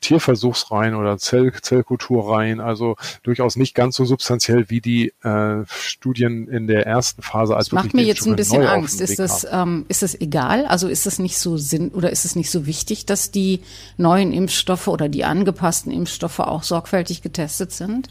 Tierversuchsreihen 0.00 0.96
oder 0.96 1.16
Zell 1.18 1.52
Zellkulturreihen, 1.52 2.60
also 2.60 2.96
durchaus 3.22 3.54
nicht 3.54 3.74
ganz 3.74 3.94
so 3.94 4.04
substanziell 4.04 4.68
wie 4.68 4.80
die 4.80 5.12
äh, 5.22 5.64
Studien 5.68 6.48
in 6.48 6.66
der 6.66 6.86
ersten 6.86 7.22
Phase. 7.22 7.54
Als 7.54 7.68
das 7.68 7.72
macht 7.72 7.94
mir 7.94 8.02
jetzt 8.02 8.26
ein 8.26 8.34
bisschen 8.34 8.64
Angst. 8.64 9.00
Ist 9.00 9.20
das, 9.20 9.46
ähm, 9.50 9.86
ist 9.88 10.02
das 10.02 10.20
egal? 10.20 10.66
Also 10.66 10.88
ist 10.88 11.06
es 11.06 11.20
nicht 11.20 11.38
so 11.38 11.56
sinn 11.56 11.90
oder 11.90 12.10
ist 12.10 12.24
es 12.24 12.34
nicht 12.34 12.50
so 12.50 12.66
wichtig, 12.66 13.06
dass 13.06 13.30
die 13.30 13.60
neuen 13.96 14.32
Impfstoffe 14.32 14.88
oder 14.88 15.08
die 15.08 15.24
angepassten 15.24 15.92
Impfstoffe 15.92 16.40
auch 16.40 16.64
sorgfältig 16.64 17.22
getestet 17.22 17.70
sind? 17.70 18.08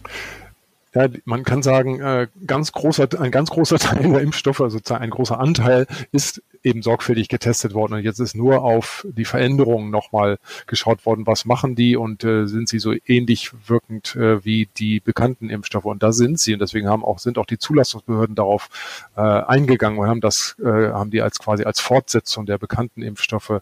Ja, 0.94 1.08
man 1.24 1.44
kann 1.44 1.64
sagen, 1.64 2.02
äh, 2.02 2.28
ganz 2.46 2.74
großer, 2.74 3.08
ein 3.20 3.32
ganz 3.32 3.50
großer 3.50 3.80
Teil 3.80 4.12
der 4.12 4.22
Impfstoffe, 4.22 4.62
also 4.62 4.80
ein 4.94 5.10
großer 5.10 5.40
Anteil, 5.40 5.88
ist 6.12 6.42
eben 6.64 6.82
sorgfältig 6.82 7.28
getestet 7.28 7.74
worden. 7.74 7.94
Und 7.94 8.04
jetzt 8.04 8.20
ist 8.20 8.36
nur 8.36 8.64
auf 8.64 9.06
die 9.10 9.26
Veränderungen 9.26 9.90
nochmal 9.90 10.38
geschaut 10.68 11.06
worden, 11.06 11.26
was 11.26 11.46
machen 11.46 11.76
die 11.76 11.96
und 11.96 12.24
äh, 12.24 12.46
sind 12.46 12.70
sie 12.70 12.80
so 12.80 12.94
ähnlich 13.06 13.52
wirkend 13.68 14.16
äh, 14.16 14.44
wie 14.46 14.68
die 14.78 15.00
bekannten 15.00 15.50
Impfstoffe. 15.50 15.86
Und 15.86 16.04
da 16.04 16.12
sind 16.12 16.40
sie. 16.40 16.54
Und 16.54 16.60
deswegen 16.60 16.88
haben 16.88 17.04
auch 17.04 17.20
sind 17.20 17.38
auch 17.38 17.46
die 17.46 17.58
Zulassungsbehörden 17.58 18.36
darauf 18.36 18.70
äh, 19.16 19.22
eingegangen 19.22 19.98
und 19.98 20.08
haben 20.08 20.22
das 20.22 20.56
äh, 20.64 20.92
haben 20.92 21.10
die 21.10 21.22
als 21.22 21.40
quasi 21.40 21.64
als 21.64 21.80
Fortsetzung 21.80 22.46
der 22.46 22.58
bekannten 22.58 23.02
Impfstoffe 23.02 23.62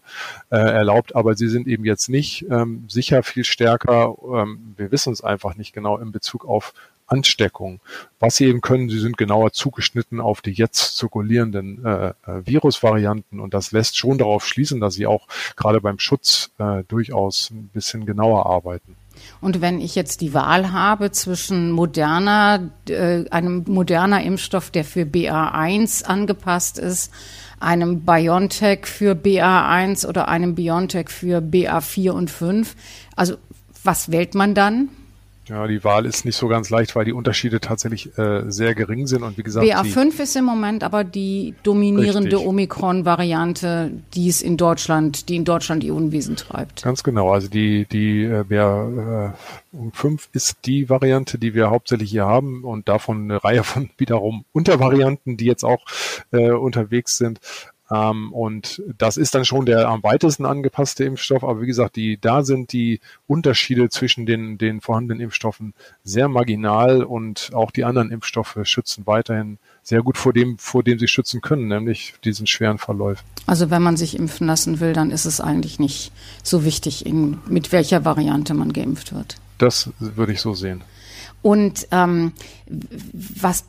äh, 0.50 0.56
erlaubt, 0.56 1.14
aber 1.14 1.34
sie 1.34 1.48
sind 1.48 1.66
eben 1.68 1.84
jetzt 1.84 2.08
nicht 2.08 2.46
ähm, 2.50 2.84
sicher 2.88 3.22
viel 3.22 3.44
stärker. 3.44 4.14
Ähm, 4.34 4.74
wir 4.76 4.90
wissen 4.90 5.12
es 5.12 5.22
einfach 5.22 5.56
nicht 5.56 5.72
genau 5.72 5.96
in 5.98 6.12
Bezug 6.12 6.44
auf 6.44 6.74
Ansteckung. 7.10 7.80
Was 8.18 8.36
sie 8.36 8.46
eben 8.46 8.60
können, 8.60 8.88
sie 8.88 9.00
sind 9.00 9.18
genauer 9.18 9.52
zugeschnitten 9.52 10.20
auf 10.20 10.40
die 10.40 10.52
jetzt 10.52 10.96
zirkulierenden 10.96 11.84
äh, 11.84 12.08
äh, 12.08 12.12
Virusvarianten 12.44 13.40
und 13.40 13.52
das 13.52 13.72
lässt 13.72 13.96
schon 13.96 14.18
darauf 14.18 14.46
schließen, 14.46 14.80
dass 14.80 14.94
sie 14.94 15.06
auch 15.06 15.26
gerade 15.56 15.80
beim 15.80 15.98
Schutz 15.98 16.50
äh, 16.58 16.84
durchaus 16.88 17.50
ein 17.50 17.68
bisschen 17.72 18.06
genauer 18.06 18.46
arbeiten. 18.46 18.96
Und 19.40 19.60
wenn 19.60 19.80
ich 19.80 19.94
jetzt 19.94 20.20
die 20.20 20.34
Wahl 20.34 20.72
habe 20.72 21.10
zwischen 21.10 21.72
moderner, 21.72 22.70
äh, 22.88 23.28
einem 23.30 23.64
moderner 23.66 24.22
Impfstoff, 24.22 24.70
der 24.70 24.84
für 24.84 25.02
BA1 25.02 26.04
angepasst 26.04 26.78
ist, 26.78 27.12
einem 27.58 28.00
BioNTech 28.06 28.86
für 28.86 29.12
BA1 29.12 30.06
oder 30.06 30.28
einem 30.28 30.54
BioNTech 30.54 31.10
für 31.10 31.38
BA4 31.38 32.10
und 32.10 32.30
5, 32.30 32.76
also 33.16 33.36
was 33.82 34.10
wählt 34.10 34.34
man 34.34 34.54
dann? 34.54 34.90
Ja, 35.48 35.66
die 35.66 35.82
Wahl 35.82 36.06
ist 36.06 36.24
nicht 36.24 36.36
so 36.36 36.46
ganz 36.46 36.70
leicht, 36.70 36.94
weil 36.94 37.04
die 37.04 37.12
Unterschiede 37.12 37.60
tatsächlich 37.60 38.16
äh, 38.16 38.48
sehr 38.50 38.74
gering 38.74 39.06
sind 39.06 39.24
und 39.24 39.36
wie 39.36 39.42
gesagt. 39.42 39.66
BA5 39.66 40.20
ist 40.20 40.36
im 40.36 40.44
Moment 40.44 40.84
aber 40.84 41.02
die 41.02 41.54
dominierende 41.62 42.40
Omikron-Variante, 42.40 43.90
die 44.14 44.28
es 44.28 44.42
in 44.42 44.56
Deutschland, 44.56 45.28
die 45.28 45.36
in 45.36 45.44
Deutschland 45.44 45.82
die 45.82 45.90
Unwesen 45.90 46.36
treibt. 46.36 46.82
Ganz 46.82 47.02
genau. 47.02 47.32
Also 47.32 47.48
die, 47.48 47.86
die 47.86 48.22
äh, 48.22 48.44
BA5 48.44 50.28
ist 50.32 50.58
die 50.66 50.88
Variante, 50.88 51.38
die 51.38 51.54
wir 51.54 51.70
hauptsächlich 51.70 52.10
hier 52.10 52.26
haben 52.26 52.62
und 52.62 52.88
davon 52.88 53.24
eine 53.24 53.42
Reihe 53.42 53.64
von 53.64 53.90
wiederum 53.98 54.44
Untervarianten, 54.52 55.36
die 55.36 55.46
jetzt 55.46 55.64
auch 55.64 55.84
äh, 56.30 56.50
unterwegs 56.50 57.16
sind. 57.16 57.40
Ähm, 57.90 58.32
und 58.32 58.82
das 58.98 59.16
ist 59.16 59.34
dann 59.34 59.44
schon 59.44 59.66
der 59.66 59.88
am 59.88 60.02
weitesten 60.02 60.46
angepasste 60.46 61.04
Impfstoff. 61.04 61.42
Aber 61.42 61.60
wie 61.60 61.66
gesagt, 61.66 61.96
die, 61.96 62.18
da 62.20 62.42
sind 62.42 62.72
die 62.72 63.00
Unterschiede 63.26 63.88
zwischen 63.88 64.26
den, 64.26 64.58
den 64.58 64.80
vorhandenen 64.80 65.20
Impfstoffen 65.20 65.74
sehr 66.04 66.28
marginal 66.28 67.02
und 67.02 67.50
auch 67.52 67.70
die 67.70 67.84
anderen 67.84 68.10
Impfstoffe 68.10 68.58
schützen 68.62 69.06
weiterhin 69.06 69.58
sehr 69.82 70.02
gut 70.02 70.18
vor 70.18 70.32
dem, 70.32 70.58
vor 70.58 70.82
dem 70.82 70.98
sie 70.98 71.08
schützen 71.08 71.40
können, 71.40 71.68
nämlich 71.68 72.14
diesen 72.24 72.46
schweren 72.46 72.78
Verläufen. 72.78 73.24
Also 73.46 73.70
wenn 73.70 73.82
man 73.82 73.96
sich 73.96 74.16
impfen 74.16 74.46
lassen 74.46 74.78
will, 74.80 74.92
dann 74.92 75.10
ist 75.10 75.24
es 75.24 75.40
eigentlich 75.40 75.78
nicht 75.78 76.12
so 76.42 76.64
wichtig, 76.64 77.06
in, 77.06 77.38
mit 77.48 77.72
welcher 77.72 78.04
Variante 78.04 78.54
man 78.54 78.72
geimpft 78.72 79.12
wird. 79.12 79.36
Das 79.58 79.90
würde 79.98 80.32
ich 80.32 80.40
so 80.40 80.54
sehen. 80.54 80.82
Und 81.42 81.88
ähm, 81.90 82.32
was, 82.68 83.64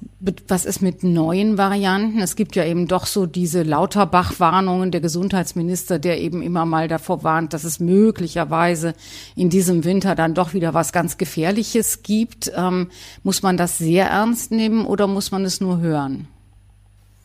was 0.47 0.65
ist 0.65 0.81
mit 0.81 1.03
neuen 1.03 1.57
Varianten? 1.57 2.19
Es 2.19 2.35
gibt 2.35 2.55
ja 2.57 2.65
eben 2.65 2.87
doch 2.87 3.05
so 3.05 3.25
diese 3.25 3.63
Lauterbach-Warnungen, 3.63 4.91
der 4.91 4.99
Gesundheitsminister, 4.99 5.97
der 5.97 6.19
eben 6.19 6.41
immer 6.41 6.65
mal 6.65 6.89
davor 6.89 7.23
warnt, 7.23 7.53
dass 7.53 7.63
es 7.63 7.79
möglicherweise 7.79 8.93
in 9.35 9.49
diesem 9.49 9.85
Winter 9.85 10.15
dann 10.15 10.33
doch 10.33 10.53
wieder 10.53 10.73
was 10.73 10.91
ganz 10.91 11.17
Gefährliches 11.17 12.03
gibt. 12.03 12.51
Ähm, 12.55 12.89
muss 13.23 13.41
man 13.41 13.55
das 13.55 13.77
sehr 13.77 14.07
ernst 14.07 14.51
nehmen 14.51 14.85
oder 14.85 15.07
muss 15.07 15.31
man 15.31 15.45
es 15.45 15.61
nur 15.61 15.79
hören? 15.79 16.27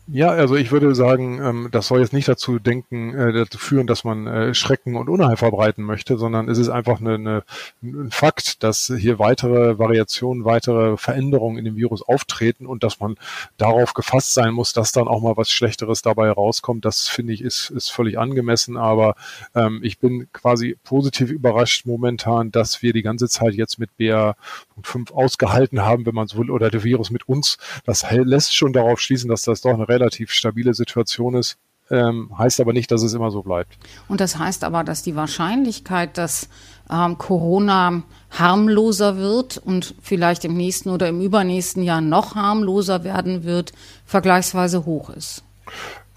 Ja, 0.09 0.29
also 0.29 0.55
ich 0.55 0.71
würde 0.71 0.95
sagen, 0.95 1.41
ähm, 1.43 1.67
das 1.69 1.87
soll 1.87 1.99
jetzt 1.99 2.13
nicht 2.13 2.29
dazu 2.29 2.59
denken, 2.59 3.13
äh, 3.13 3.33
dazu 3.33 3.57
führen, 3.57 3.87
dass 3.87 4.05
man 4.05 4.25
äh, 4.25 4.53
Schrecken 4.53 4.95
und 4.95 5.09
Unheil 5.09 5.35
verbreiten 5.35 5.83
möchte, 5.83 6.17
sondern 6.17 6.47
es 6.47 6.57
ist 6.57 6.69
einfach 6.69 7.01
eine, 7.01 7.15
eine, 7.15 7.43
ein 7.83 8.09
Fakt, 8.09 8.63
dass 8.63 8.89
hier 8.97 9.19
weitere 9.19 9.77
Variationen, 9.77 10.45
weitere 10.45 10.95
Veränderungen 10.95 11.57
in 11.57 11.65
dem 11.65 11.75
Virus 11.75 12.03
auftreten 12.03 12.67
und 12.67 12.83
dass 12.83 13.01
man 13.01 13.15
darauf 13.57 13.93
gefasst 13.93 14.33
sein 14.33 14.53
muss, 14.53 14.71
dass 14.71 14.93
dann 14.93 15.09
auch 15.09 15.21
mal 15.21 15.35
was 15.35 15.51
Schlechteres 15.51 16.03
dabei 16.03 16.31
rauskommt. 16.31 16.85
Das 16.85 17.09
finde 17.09 17.33
ich 17.33 17.41
ist, 17.41 17.69
ist 17.69 17.89
völlig 17.89 18.17
angemessen, 18.17 18.77
aber 18.77 19.15
ähm, 19.55 19.81
ich 19.83 19.99
bin 19.99 20.31
quasi 20.31 20.77
positiv 20.85 21.31
überrascht 21.31 21.85
momentan, 21.85 22.49
dass 22.51 22.81
wir 22.81 22.93
die 22.93 23.01
ganze 23.03 23.27
Zeit 23.27 23.55
jetzt 23.55 23.77
mit 23.77 23.89
BA.5 23.97 25.11
ausgehalten 25.11 25.81
haben, 25.81 26.05
wenn 26.05 26.15
man 26.15 26.27
so 26.27 26.37
will, 26.37 26.49
oder 26.49 26.69
der 26.69 26.85
Virus 26.85 27.09
mit 27.11 27.27
uns. 27.27 27.57
Das 27.83 28.05
lässt 28.09 28.55
schon 28.55 28.71
darauf 28.71 29.01
schließen, 29.01 29.29
dass 29.29 29.41
das 29.41 29.59
doch 29.59 29.73
eine 29.73 29.89
relativ 29.97 30.31
stabile 30.31 30.73
Situation 30.73 31.35
ist. 31.35 31.57
Ähm, 31.89 32.29
heißt 32.37 32.59
aber 32.59 32.73
nicht, 32.73 32.91
dass 32.91 33.01
es 33.01 33.13
immer 33.13 33.31
so 33.31 33.43
bleibt. 33.43 33.77
Und 34.09 34.19
das 34.19 34.37
heißt 34.37 34.65
aber, 34.65 34.83
dass 34.83 35.03
die 35.03 35.15
Wahrscheinlichkeit, 35.15 36.17
dass 36.17 36.49
ähm, 36.91 37.17
Corona 37.17 38.03
harmloser 38.29 39.17
wird 39.17 39.57
und 39.57 39.95
vielleicht 40.01 40.43
im 40.43 40.55
nächsten 40.55 40.89
oder 40.89 41.07
im 41.07 41.21
übernächsten 41.21 41.83
Jahr 41.83 42.01
noch 42.01 42.35
harmloser 42.35 43.05
werden 43.05 43.45
wird, 43.45 43.71
vergleichsweise 44.05 44.85
hoch 44.85 45.09
ist. 45.09 45.43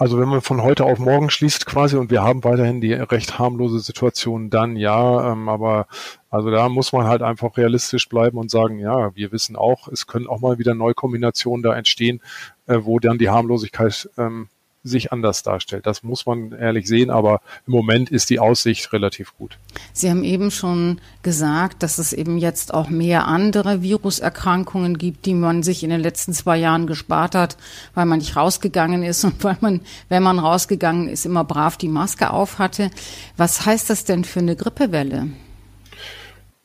Also 0.00 0.18
wenn 0.18 0.28
man 0.28 0.40
von 0.40 0.62
heute 0.62 0.86
auf 0.86 0.98
morgen 0.98 1.28
schließt 1.28 1.66
quasi 1.66 1.96
und 1.96 2.10
wir 2.10 2.22
haben 2.22 2.42
weiterhin 2.42 2.80
die 2.80 2.94
recht 2.94 3.38
harmlose 3.38 3.80
Situation, 3.80 4.48
dann 4.48 4.76
ja, 4.76 5.32
ähm, 5.32 5.46
aber 5.50 5.88
also 6.30 6.50
da 6.50 6.70
muss 6.70 6.94
man 6.94 7.06
halt 7.06 7.20
einfach 7.20 7.58
realistisch 7.58 8.08
bleiben 8.08 8.38
und 8.38 8.50
sagen, 8.50 8.78
ja, 8.78 9.14
wir 9.14 9.30
wissen 9.30 9.56
auch, 9.56 9.88
es 9.88 10.06
können 10.06 10.26
auch 10.26 10.40
mal 10.40 10.58
wieder 10.58 10.74
Neukombinationen 10.74 11.62
da 11.62 11.74
entstehen, 11.74 12.22
äh, 12.70 12.84
wo 12.84 13.00
dann 13.00 13.18
die 13.18 13.28
Harmlosigkeit 13.28 14.08
ähm, 14.16 14.48
sich 14.82 15.12
anders 15.12 15.42
darstellt. 15.42 15.86
Das 15.86 16.02
muss 16.02 16.24
man 16.24 16.52
ehrlich 16.52 16.86
sehen, 16.86 17.10
aber 17.10 17.42
im 17.66 17.72
Moment 17.72 18.10
ist 18.10 18.30
die 18.30 18.38
Aussicht 18.38 18.92
relativ 18.94 19.36
gut. 19.36 19.58
Sie 19.92 20.08
haben 20.08 20.24
eben 20.24 20.50
schon 20.50 21.00
gesagt, 21.22 21.82
dass 21.82 21.98
es 21.98 22.14
eben 22.14 22.38
jetzt 22.38 22.72
auch 22.72 22.88
mehr 22.88 23.26
andere 23.26 23.82
Viruserkrankungen 23.82 24.96
gibt, 24.96 25.26
die 25.26 25.34
man 25.34 25.62
sich 25.62 25.82
in 25.82 25.90
den 25.90 26.00
letzten 26.00 26.32
zwei 26.32 26.56
Jahren 26.56 26.86
gespart 26.86 27.34
hat, 27.34 27.58
weil 27.94 28.06
man 28.06 28.20
nicht 28.20 28.36
rausgegangen 28.36 29.02
ist 29.02 29.24
und 29.24 29.42
weil 29.44 29.58
man, 29.60 29.80
wenn 30.08 30.22
man 30.22 30.38
rausgegangen 30.38 31.08
ist, 31.08 31.26
immer 31.26 31.44
brav 31.44 31.76
die 31.76 31.88
Maske 31.88 32.30
auf 32.30 32.58
hatte. 32.58 32.90
Was 33.36 33.66
heißt 33.66 33.90
das 33.90 34.04
denn 34.04 34.24
für 34.24 34.40
eine 34.40 34.56
Grippewelle? 34.56 35.28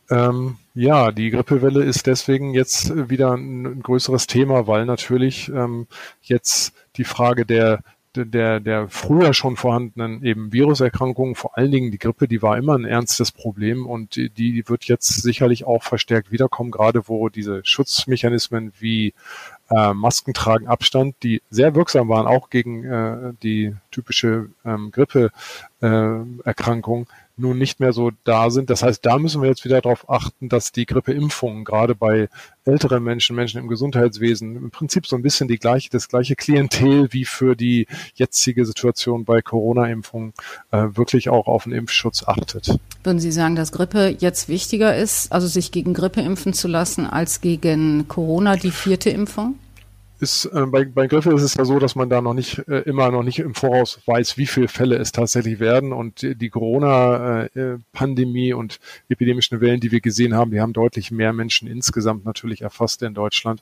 Ähm, 0.10 0.58
ja, 0.74 1.12
die 1.12 1.32
Grippewelle 1.32 1.84
ist 1.84 2.06
deswegen 2.06 2.54
jetzt 2.54 3.10
wieder 3.10 3.34
ein, 3.34 3.66
ein 3.66 3.82
größeres 3.82 4.28
Thema, 4.28 4.68
weil 4.68 4.86
natürlich 4.86 5.50
ähm, 5.50 5.88
jetzt 6.22 6.74
die 6.98 7.06
Frage 7.06 7.46
der 7.46 7.80
der, 8.24 8.60
der 8.60 8.88
früher 8.88 9.34
schon 9.34 9.58
vorhandenen 9.58 10.24
eben 10.24 10.54
Viruserkrankungen, 10.54 11.36
vor 11.36 11.58
allen 11.58 11.72
Dingen 11.72 11.92
die 11.92 11.98
Grippe, 11.98 12.28
die 12.28 12.42
war 12.42 12.58
immer 12.58 12.78
ein 12.78 12.86
ernstes 12.86 13.32
Problem 13.32 13.86
und 13.86 14.16
die, 14.16 14.30
die 14.30 14.64
wird 14.70 14.86
jetzt 14.86 15.22
sicherlich 15.22 15.66
auch 15.66 15.84
verstärkt 15.84 16.32
wiederkommen, 16.32 16.72
gerade 16.72 17.08
wo 17.08 17.30
diese 17.30 17.62
Schutzmechanismen 17.66 18.72
wie 18.80 19.14
äh, 19.70 19.94
Masken 19.94 20.34
tragen, 20.34 20.68
Abstand, 20.68 21.16
die 21.24 21.42
sehr 21.50 21.76
wirksam 21.76 22.08
waren, 22.08 22.28
auch 22.28 22.50
gegen 22.50 22.86
äh, 22.86 23.34
die 23.44 23.76
typische 23.92 24.50
ähm, 24.64 24.92
Grippeerkrankung, 24.92 25.40
äh, 25.86 27.06
nun 27.38 27.58
nicht 27.58 27.80
mehr 27.80 27.92
so 27.92 28.12
da 28.24 28.50
sind. 28.50 28.70
Das 28.70 28.82
heißt, 28.82 29.06
da 29.06 29.18
müssen 29.18 29.42
wir 29.42 29.50
jetzt 29.50 29.66
wieder 29.66 29.82
darauf 29.82 30.10
achten, 30.10 30.48
dass 30.48 30.72
die 30.72 30.86
Grippeimpfungen 30.86 31.66
gerade 31.66 31.94
bei 31.94 32.30
älteren 32.64 33.04
Menschen, 33.04 33.36
Menschen 33.36 33.60
im 33.60 33.68
Gesundheitswesen 33.68 34.56
im 34.56 34.72
Prinzip 34.72 35.06
so 35.06 35.16
ein 35.16 35.22
bisschen 35.22 35.48
die 35.48 35.58
gleiche, 35.58 35.90
das 35.90 36.08
gleiche 36.08 36.36
Klientel 36.36 37.12
wie 37.12 37.26
für 37.26 37.56
die 37.56 37.88
jetzige 38.16 38.66
Situation 38.66 39.26
bei 39.26 39.42
Corona-Impfungen 39.42 40.34
äh, 40.72 40.88
wirklich 40.94 41.30
auch 41.30 41.48
auf 41.48 41.66
den 41.66 41.74
Impfschutz 41.74 42.24
achtet. 42.26 42.80
Würden 43.04 43.20
Sie 43.20 43.32
sagen, 43.32 43.56
dass 43.56 43.72
Grippe 43.72 44.16
jetzt 44.18 44.48
wichtiger 44.48 44.96
ist, 44.96 45.32
also 45.32 45.48
sich 45.48 45.72
gegen 45.72 45.94
Grippe 45.94 46.22
impfen 46.22 46.54
zu 46.54 46.68
lassen, 46.68 47.06
als 47.06 47.42
gegen 47.42 48.08
Corona 48.08 48.56
die 48.56 48.72
vierte 48.72 49.10
Impfung? 49.10 49.56
Ist 50.20 50.46
äh, 50.46 50.66
bei, 50.68 50.86
bei 50.86 51.08
Griffel 51.08 51.36
ist 51.36 51.42
es 51.42 51.56
ja 51.56 51.66
so, 51.66 51.80
dass 51.80 51.96
man 51.96 52.10
da 52.10 52.22
noch 52.22 52.34
nicht 52.34 52.60
äh, 52.68 52.80
immer 52.82 53.12
noch 53.12 53.24
nicht 53.24 53.40
im 53.40 53.54
Voraus 53.54 54.00
weiß, 54.06 54.38
wie 54.38 54.46
viele 54.46 54.68
Fälle 54.68 54.98
es 54.98 55.12
tatsächlich 55.12 55.60
werden. 55.60 55.94
Und 55.94 56.22
die, 56.22 56.36
die 56.36 56.50
Corona-Pandemie 56.50 58.50
äh, 58.50 58.54
und 58.54 58.80
epidemischen 59.10 59.62
Wellen, 59.62 59.80
die 59.80 59.92
wir 59.92 60.02
gesehen 60.02 60.36
haben, 60.36 60.52
die 60.52 60.62
haben 60.62 60.74
deutlich 60.74 61.12
mehr 61.12 61.34
Menschen 61.34 61.68
insgesamt 61.68 62.26
natürlich 62.26 62.62
erfasst 62.62 63.02
in 63.04 63.14
Deutschland. 63.14 63.62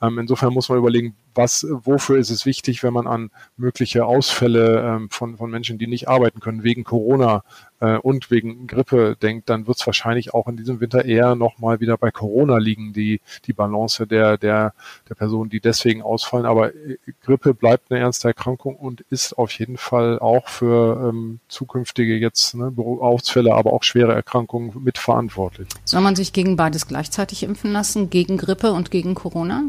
Ähm, 0.00 0.18
insofern 0.18 0.52
muss 0.52 0.68
man 0.68 0.78
überlegen, 0.78 1.14
was, 1.34 1.66
wofür 1.68 2.18
ist 2.18 2.30
es 2.30 2.46
wichtig, 2.46 2.82
wenn 2.82 2.92
man 2.92 3.06
an 3.06 3.30
mögliche 3.56 4.04
Ausfälle 4.04 4.82
ähm, 4.82 5.10
von, 5.10 5.36
von 5.36 5.50
Menschen, 5.50 5.78
die 5.78 5.86
nicht 5.86 6.08
arbeiten 6.08 6.40
können, 6.40 6.64
wegen 6.64 6.84
Corona 6.84 7.44
äh, 7.82 7.98
und 7.98 8.30
wegen 8.30 8.68
Grippe 8.68 9.16
denkt, 9.20 9.50
dann 9.50 9.66
wird 9.66 9.78
es 9.80 9.86
wahrscheinlich 9.86 10.32
auch 10.32 10.46
in 10.46 10.56
diesem 10.56 10.80
Winter 10.80 11.04
eher 11.04 11.34
nochmal 11.34 11.80
wieder 11.80 11.98
bei 11.98 12.12
Corona 12.12 12.58
liegen, 12.58 12.92
die, 12.92 13.20
die 13.44 13.52
Balance 13.52 14.06
der, 14.06 14.38
der, 14.38 14.72
der 15.08 15.14
Personen, 15.16 15.50
die 15.50 15.60
deswegen 15.60 16.00
ausfallen. 16.00 16.46
Aber 16.46 16.74
äh, 16.74 16.98
Grippe 17.24 17.54
bleibt 17.54 17.90
eine 17.90 18.00
ernste 18.00 18.28
Erkrankung 18.28 18.76
und 18.76 19.00
ist 19.10 19.36
auf 19.36 19.50
jeden 19.58 19.76
Fall 19.76 20.20
auch 20.20 20.48
für 20.48 21.08
ähm, 21.08 21.40
zukünftige 21.48 22.16
jetzt 22.16 22.54
ne, 22.54 22.72
Ausfälle, 22.76 23.54
aber 23.54 23.72
auch 23.72 23.82
schwere 23.82 24.14
Erkrankungen 24.14 24.72
mitverantwortlich. 24.82 25.68
Soll 25.84 26.02
man 26.02 26.14
sich 26.14 26.32
gegen 26.32 26.54
beides 26.56 26.86
gleichzeitig 26.86 27.42
impfen 27.42 27.72
lassen, 27.72 28.10
gegen 28.10 28.38
Grippe 28.38 28.72
und 28.72 28.92
gegen 28.92 29.16
Corona? 29.16 29.64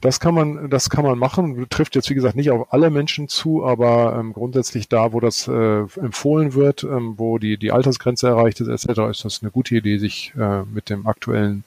Das 0.00 0.18
kann 0.18 0.34
man, 0.34 0.70
das 0.70 0.88
kann 0.88 1.04
man 1.04 1.18
machen. 1.18 1.66
Trifft 1.68 1.94
jetzt 1.94 2.08
wie 2.08 2.14
gesagt 2.14 2.36
nicht 2.36 2.50
auf 2.50 2.72
alle 2.72 2.90
Menschen 2.90 3.28
zu, 3.28 3.64
aber 3.64 4.16
ähm, 4.18 4.32
grundsätzlich 4.32 4.88
da, 4.88 5.12
wo 5.12 5.20
das 5.20 5.46
äh, 5.46 5.80
empfohlen 6.00 6.54
wird, 6.54 6.84
ähm, 6.84 7.14
wo 7.16 7.38
die 7.38 7.58
die 7.58 7.72
Altersgrenze 7.72 8.28
erreicht 8.28 8.60
ist 8.60 8.68
etc., 8.68 9.00
ist 9.10 9.24
das 9.24 9.42
eine 9.42 9.50
gute 9.50 9.76
Idee, 9.76 9.98
sich 9.98 10.32
äh, 10.38 10.62
mit 10.62 10.88
dem 10.88 11.06
aktuellen 11.06 11.64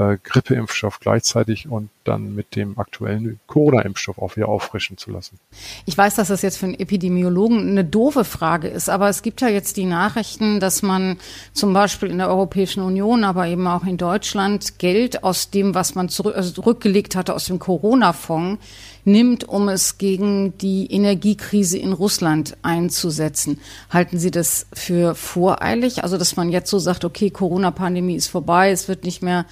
äh, 0.00 0.18
Grippeimpfstoff 0.22 0.98
gleichzeitig 0.98 1.68
und 1.68 1.90
dann 2.04 2.34
mit 2.34 2.56
dem 2.56 2.78
aktuellen 2.78 3.38
Corona-Impfstoff 3.46 4.18
auch 4.18 4.36
wieder 4.36 4.48
auffrischen 4.48 4.96
zu 4.96 5.10
lassen. 5.10 5.38
Ich 5.84 5.96
weiß, 5.96 6.14
dass 6.14 6.28
das 6.28 6.42
jetzt 6.42 6.56
für 6.56 6.66
einen 6.66 6.80
Epidemiologen 6.80 7.68
eine 7.68 7.84
doofe 7.84 8.24
Frage 8.24 8.68
ist, 8.68 8.88
aber 8.88 9.08
es 9.08 9.22
gibt 9.22 9.42
ja 9.42 9.48
jetzt 9.48 9.76
die 9.76 9.84
Nachrichten, 9.84 10.58
dass 10.58 10.82
man 10.82 11.18
zum 11.52 11.72
Beispiel 11.72 12.10
in 12.10 12.18
der 12.18 12.28
Europäischen 12.28 12.82
Union, 12.82 13.22
aber 13.24 13.46
eben 13.46 13.66
auch 13.66 13.84
in 13.84 13.98
Deutschland 13.98 14.78
Geld 14.78 15.22
aus 15.22 15.50
dem, 15.50 15.74
was 15.74 15.94
man 15.94 16.08
zurück, 16.08 16.34
also 16.34 16.50
zurückgelegt 16.50 17.14
hatte 17.14 17.34
aus 17.34 17.44
dem 17.44 17.58
Corona-Fonds, 17.58 18.62
nimmt, 19.04 19.48
um 19.48 19.68
es 19.68 19.98
gegen 19.98 20.56
die 20.58 20.92
Energiekrise 20.92 21.78
in 21.78 21.92
Russland 21.92 22.56
einzusetzen. 22.62 23.60
Halten 23.90 24.18
Sie 24.18 24.30
das 24.30 24.66
für 24.72 25.14
voreilig? 25.14 26.02
Also, 26.02 26.18
dass 26.18 26.36
man 26.36 26.50
jetzt 26.50 26.70
so 26.70 26.78
sagt, 26.78 27.04
okay, 27.04 27.30
Corona-Pandemie 27.30 28.16
ist 28.16 28.28
vorbei, 28.28 28.70
es 28.70 28.88
wird 28.88 29.04
nicht 29.04 29.22
mehr 29.22 29.46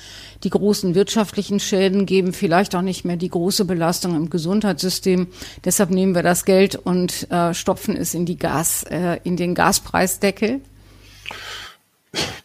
die 0.45 0.51
großen 0.51 0.95
wirtschaftlichen 0.95 1.61
Schäden 1.61 2.07
geben, 2.07 2.33
vielleicht 2.33 2.75
auch 2.75 2.83
nicht 2.83 3.05
mehr 3.05 3.17
die 3.17 3.31
große 3.31 3.65
Belastung 3.65 4.15
im 4.15 4.31
Gesundheitssystem. 4.31 5.29
Deshalb 5.65 5.91
nehmen 5.91 6.15
wir 6.15 6.23
das 6.23 6.45
Geld 6.45 6.77
und 6.77 7.31
äh, 7.31 7.55
stopfen 7.55 7.97
es 7.97 8.15
in 8.15 8.27
die 8.27 8.39
Gas, 8.39 8.85
äh, 8.85 9.19
in 9.25 9.37
den 9.37 9.55
Gaspreisdeckel. 9.55 10.61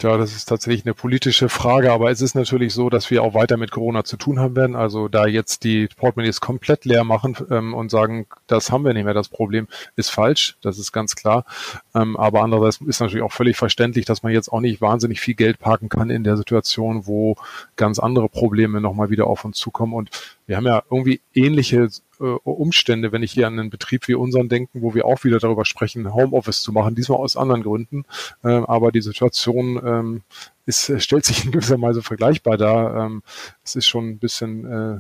Ja, 0.01 0.17
das 0.17 0.35
ist 0.35 0.45
tatsächlich 0.45 0.85
eine 0.85 0.93
politische 0.93 1.47
Frage, 1.47 1.93
aber 1.93 2.11
es 2.11 2.19
ist 2.19 2.35
natürlich 2.35 2.73
so, 2.73 2.89
dass 2.89 3.09
wir 3.09 3.23
auch 3.23 3.33
weiter 3.33 3.55
mit 3.55 3.71
Corona 3.71 4.03
zu 4.03 4.17
tun 4.17 4.37
haben 4.37 4.57
werden. 4.57 4.75
Also 4.75 5.07
da 5.07 5.25
jetzt 5.25 5.63
die 5.63 5.87
Portemonnaies 5.87 6.41
komplett 6.41 6.83
leer 6.83 7.05
machen 7.05 7.37
ähm, 7.49 7.73
und 7.73 7.89
sagen, 7.89 8.27
das 8.47 8.69
haben 8.69 8.83
wir 8.83 8.93
nicht 8.93 9.05
mehr, 9.05 9.13
das 9.13 9.29
Problem 9.29 9.69
ist 9.95 10.09
falsch, 10.09 10.57
das 10.61 10.77
ist 10.77 10.91
ganz 10.91 11.15
klar. 11.15 11.45
Ähm, 11.95 12.17
aber 12.17 12.41
andererseits 12.41 12.81
ist 12.81 12.99
natürlich 12.99 13.23
auch 13.23 13.31
völlig 13.31 13.55
verständlich, 13.55 14.03
dass 14.03 14.23
man 14.23 14.33
jetzt 14.33 14.51
auch 14.51 14.59
nicht 14.59 14.81
wahnsinnig 14.81 15.21
viel 15.21 15.35
Geld 15.35 15.59
parken 15.59 15.87
kann 15.87 16.09
in 16.09 16.25
der 16.25 16.35
Situation, 16.35 17.07
wo 17.07 17.37
ganz 17.77 17.97
andere 17.97 18.27
Probleme 18.27 18.81
nochmal 18.81 19.09
wieder 19.09 19.27
auf 19.27 19.45
uns 19.45 19.57
zukommen. 19.57 19.93
Und 19.93 20.09
wir 20.47 20.57
haben 20.57 20.65
ja 20.65 20.83
irgendwie 20.91 21.21
ähnliche 21.33 21.83
äh, 21.83 21.89
Umstände, 22.27 23.11
wenn 23.11 23.23
ich 23.23 23.31
hier 23.31 23.47
an 23.47 23.59
einen 23.59 23.69
Betrieb 23.69 24.07
wie 24.07 24.15
unseren 24.15 24.49
denken, 24.49 24.81
wo 24.81 24.93
wir 24.93 25.05
auch 25.05 25.23
wieder 25.23 25.39
darüber 25.39 25.65
sprechen, 25.65 26.13
Homeoffice 26.13 26.61
zu 26.61 26.71
machen, 26.71 26.95
diesmal 26.95 27.19
aus 27.19 27.37
anderen 27.37 27.63
Gründen. 27.63 28.05
Äh, 28.43 28.49
aber 28.49 28.91
die 28.91 29.01
Situation 29.01 29.81
ähm, 29.85 30.21
ist, 30.65 30.91
stellt 31.01 31.25
sich 31.25 31.45
in 31.45 31.51
gewisser 31.51 31.81
Weise 31.81 32.01
vergleichbar 32.01 32.57
dar. 32.57 33.05
Ähm, 33.05 33.23
es 33.63 33.75
ist 33.75 33.87
schon 33.87 34.09
ein 34.09 34.19
bisschen 34.19 34.65
äh, 34.65 34.99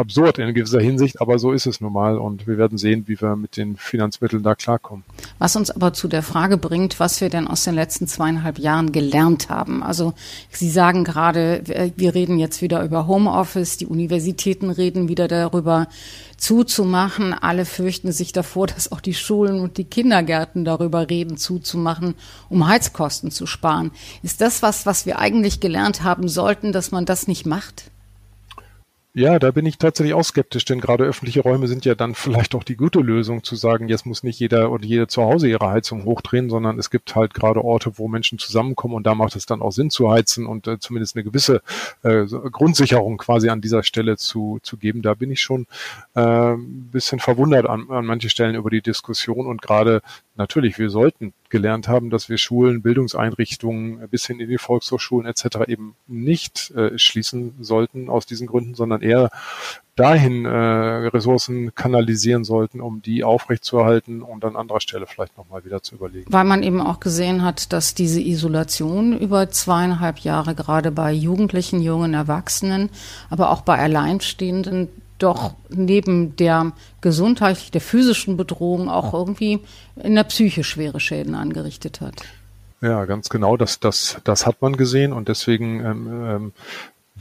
absurd 0.00 0.38
in 0.38 0.52
gewisser 0.54 0.80
Hinsicht, 0.80 1.20
aber 1.20 1.38
so 1.38 1.52
ist 1.52 1.66
es 1.66 1.80
nun 1.80 1.92
mal 1.92 2.18
und 2.18 2.46
wir 2.46 2.58
werden 2.58 2.78
sehen, 2.78 3.04
wie 3.06 3.20
wir 3.20 3.36
mit 3.36 3.56
den 3.56 3.76
Finanzmitteln 3.76 4.42
da 4.42 4.54
klarkommen. 4.54 5.04
Was 5.38 5.56
uns 5.56 5.70
aber 5.70 5.92
zu 5.92 6.08
der 6.08 6.22
Frage 6.22 6.56
bringt, 6.56 6.98
was 6.98 7.20
wir 7.20 7.30
denn 7.30 7.46
aus 7.46 7.64
den 7.64 7.74
letzten 7.74 8.06
zweieinhalb 8.08 8.58
Jahren 8.58 8.92
gelernt 8.92 9.48
haben. 9.48 9.82
Also 9.82 10.14
Sie 10.50 10.70
sagen 10.70 11.04
gerade, 11.04 11.62
wir 11.96 12.14
reden 12.14 12.38
jetzt 12.38 12.62
wieder 12.62 12.82
über 12.82 13.06
Homeoffice, 13.06 13.76
die 13.76 13.86
Universitäten 13.86 14.70
reden 14.70 15.08
wieder 15.08 15.28
darüber, 15.28 15.86
zuzumachen. 16.40 17.34
Alle 17.34 17.64
fürchten 17.64 18.12
sich 18.12 18.32
davor, 18.32 18.66
dass 18.66 18.90
auch 18.90 19.00
die 19.00 19.14
Schulen 19.14 19.60
und 19.60 19.76
die 19.76 19.84
Kindergärten 19.84 20.64
darüber 20.64 21.08
reden, 21.08 21.36
zuzumachen, 21.36 22.14
um 22.48 22.66
Heizkosten 22.66 23.30
zu 23.30 23.46
sparen. 23.46 23.92
Ist 24.22 24.40
das 24.40 24.62
was, 24.62 24.86
was 24.86 25.06
wir 25.06 25.18
eigentlich 25.18 25.60
gelernt 25.60 26.02
haben 26.02 26.28
sollten, 26.28 26.72
dass 26.72 26.90
man 26.90 27.04
das 27.04 27.28
nicht 27.28 27.46
macht? 27.46 27.90
Ja, 29.12 29.40
da 29.40 29.50
bin 29.50 29.66
ich 29.66 29.76
tatsächlich 29.76 30.14
auch 30.14 30.22
skeptisch, 30.22 30.64
denn 30.64 30.80
gerade 30.80 31.02
öffentliche 31.02 31.40
Räume 31.40 31.66
sind 31.66 31.84
ja 31.84 31.96
dann 31.96 32.14
vielleicht 32.14 32.54
auch 32.54 32.62
die 32.62 32.76
gute 32.76 33.00
Lösung 33.00 33.42
zu 33.42 33.56
sagen, 33.56 33.88
jetzt 33.88 34.06
muss 34.06 34.22
nicht 34.22 34.38
jeder 34.38 34.70
oder 34.70 34.84
jede 34.84 35.08
zu 35.08 35.22
Hause 35.22 35.48
ihre 35.48 35.68
Heizung 35.68 36.04
hochdrehen, 36.04 36.48
sondern 36.48 36.78
es 36.78 36.90
gibt 36.90 37.16
halt 37.16 37.34
gerade 37.34 37.64
Orte, 37.64 37.98
wo 37.98 38.06
Menschen 38.06 38.38
zusammenkommen 38.38 38.94
und 38.94 39.06
da 39.06 39.16
macht 39.16 39.34
es 39.34 39.46
dann 39.46 39.62
auch 39.62 39.72
Sinn 39.72 39.90
zu 39.90 40.10
heizen 40.10 40.46
und 40.46 40.68
äh, 40.68 40.78
zumindest 40.78 41.16
eine 41.16 41.24
gewisse 41.24 41.60
äh, 42.04 42.24
Grundsicherung 42.24 43.18
quasi 43.18 43.48
an 43.48 43.60
dieser 43.60 43.82
Stelle 43.82 44.16
zu, 44.16 44.60
zu 44.62 44.76
geben. 44.76 45.02
Da 45.02 45.14
bin 45.14 45.32
ich 45.32 45.40
schon 45.40 45.66
äh, 46.14 46.52
ein 46.52 46.90
bisschen 46.92 47.18
verwundert 47.18 47.66
an, 47.66 47.90
an 47.90 48.06
manche 48.06 48.30
Stellen 48.30 48.54
über 48.54 48.70
die 48.70 48.82
Diskussion 48.82 49.46
und 49.46 49.60
gerade 49.60 50.02
natürlich, 50.40 50.78
wir 50.78 50.90
sollten 50.90 51.32
gelernt 51.50 51.86
haben, 51.86 52.10
dass 52.10 52.28
wir 52.28 52.38
Schulen, 52.38 52.82
Bildungseinrichtungen 52.82 54.08
bis 54.08 54.26
hin 54.26 54.40
in 54.40 54.48
die 54.48 54.58
Volkshochschulen 54.58 55.26
etc. 55.26 55.68
eben 55.68 55.94
nicht 56.08 56.72
äh, 56.72 56.98
schließen 56.98 57.54
sollten 57.60 58.08
aus 58.08 58.26
diesen 58.26 58.46
Gründen, 58.46 58.74
sondern 58.74 59.02
eher 59.02 59.30
dahin 59.96 60.46
äh, 60.46 60.48
Ressourcen 60.48 61.74
kanalisieren 61.74 62.44
sollten, 62.44 62.80
um 62.80 63.02
die 63.02 63.22
aufrechtzuerhalten 63.22 64.22
und 64.22 64.44
an 64.44 64.56
anderer 64.56 64.80
Stelle 64.80 65.06
vielleicht 65.06 65.36
nochmal 65.36 65.64
wieder 65.64 65.82
zu 65.82 65.96
überlegen. 65.96 66.32
Weil 66.32 66.44
man 66.44 66.62
eben 66.62 66.80
auch 66.80 67.00
gesehen 67.00 67.44
hat, 67.44 67.72
dass 67.72 67.94
diese 67.94 68.20
Isolation 68.20 69.18
über 69.18 69.50
zweieinhalb 69.50 70.20
Jahre 70.20 70.54
gerade 70.54 70.90
bei 70.90 71.12
Jugendlichen, 71.12 71.82
jungen 71.82 72.14
Erwachsenen, 72.14 72.88
aber 73.28 73.50
auch 73.50 73.60
bei 73.60 73.78
Alleinstehenden 73.78 74.88
doch 75.22 75.54
neben 75.68 76.36
der 76.36 76.72
gesundheitlich, 77.00 77.70
der 77.70 77.80
physischen 77.80 78.36
Bedrohung 78.36 78.88
auch 78.88 79.14
irgendwie 79.14 79.60
in 79.96 80.14
der 80.14 80.24
Psyche 80.24 80.64
schwere 80.64 81.00
Schäden 81.00 81.34
angerichtet 81.34 82.00
hat. 82.00 82.14
Ja, 82.80 83.04
ganz 83.04 83.28
genau. 83.28 83.56
Das, 83.56 83.80
das, 83.80 84.18
das 84.24 84.46
hat 84.46 84.62
man 84.62 84.76
gesehen 84.76 85.12
und 85.12 85.28
deswegen 85.28 85.84
ähm, 85.84 86.24
ähm, 86.24 86.52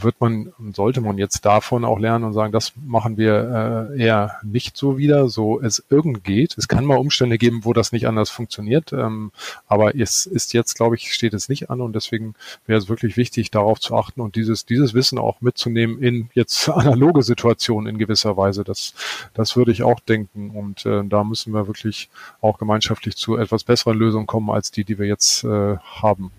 wird 0.03 0.19
man, 0.19 0.53
sollte 0.73 1.01
man 1.01 1.17
jetzt 1.17 1.45
davon 1.45 1.85
auch 1.85 1.99
lernen 1.99 2.25
und 2.25 2.33
sagen, 2.33 2.51
das 2.51 2.73
machen 2.75 3.17
wir 3.17 3.89
äh, 3.91 4.01
eher 4.01 4.35
nicht 4.43 4.77
so 4.77 4.97
wieder, 4.97 5.29
so 5.29 5.59
es 5.59 5.83
irgend 5.89 6.23
geht. 6.23 6.57
Es 6.57 6.67
kann 6.67 6.85
mal 6.85 6.97
Umstände 6.97 7.37
geben, 7.37 7.65
wo 7.65 7.73
das 7.73 7.91
nicht 7.91 8.07
anders 8.07 8.29
funktioniert, 8.29 8.93
ähm, 8.93 9.31
aber 9.67 9.95
es 9.95 10.25
ist 10.25 10.53
jetzt, 10.53 10.75
glaube 10.75 10.95
ich, 10.95 11.13
steht 11.13 11.33
es 11.33 11.49
nicht 11.49 11.69
an 11.69 11.81
und 11.81 11.93
deswegen 11.93 12.35
wäre 12.65 12.79
es 12.79 12.89
wirklich 12.89 13.17
wichtig, 13.17 13.51
darauf 13.51 13.79
zu 13.79 13.95
achten 13.95 14.21
und 14.21 14.35
dieses, 14.35 14.65
dieses 14.65 14.93
Wissen 14.93 15.17
auch 15.17 15.41
mitzunehmen 15.41 16.01
in 16.01 16.29
jetzt 16.33 16.69
analoge 16.69 17.23
Situationen 17.23 17.87
in 17.87 17.97
gewisser 17.97 18.37
Weise. 18.37 18.63
Das, 18.63 18.93
das 19.33 19.55
würde 19.55 19.71
ich 19.71 19.83
auch 19.83 19.99
denken 19.99 20.51
und 20.51 20.85
äh, 20.85 21.03
da 21.05 21.23
müssen 21.23 21.53
wir 21.53 21.67
wirklich 21.67 22.09
auch 22.41 22.57
gemeinschaftlich 22.57 23.15
zu 23.15 23.37
etwas 23.37 23.63
besseren 23.63 23.97
Lösungen 23.97 24.27
kommen 24.27 24.49
als 24.49 24.71
die, 24.71 24.83
die 24.83 24.99
wir 24.99 25.07
jetzt 25.07 25.43
äh, 25.43 25.77
haben. 25.77 26.31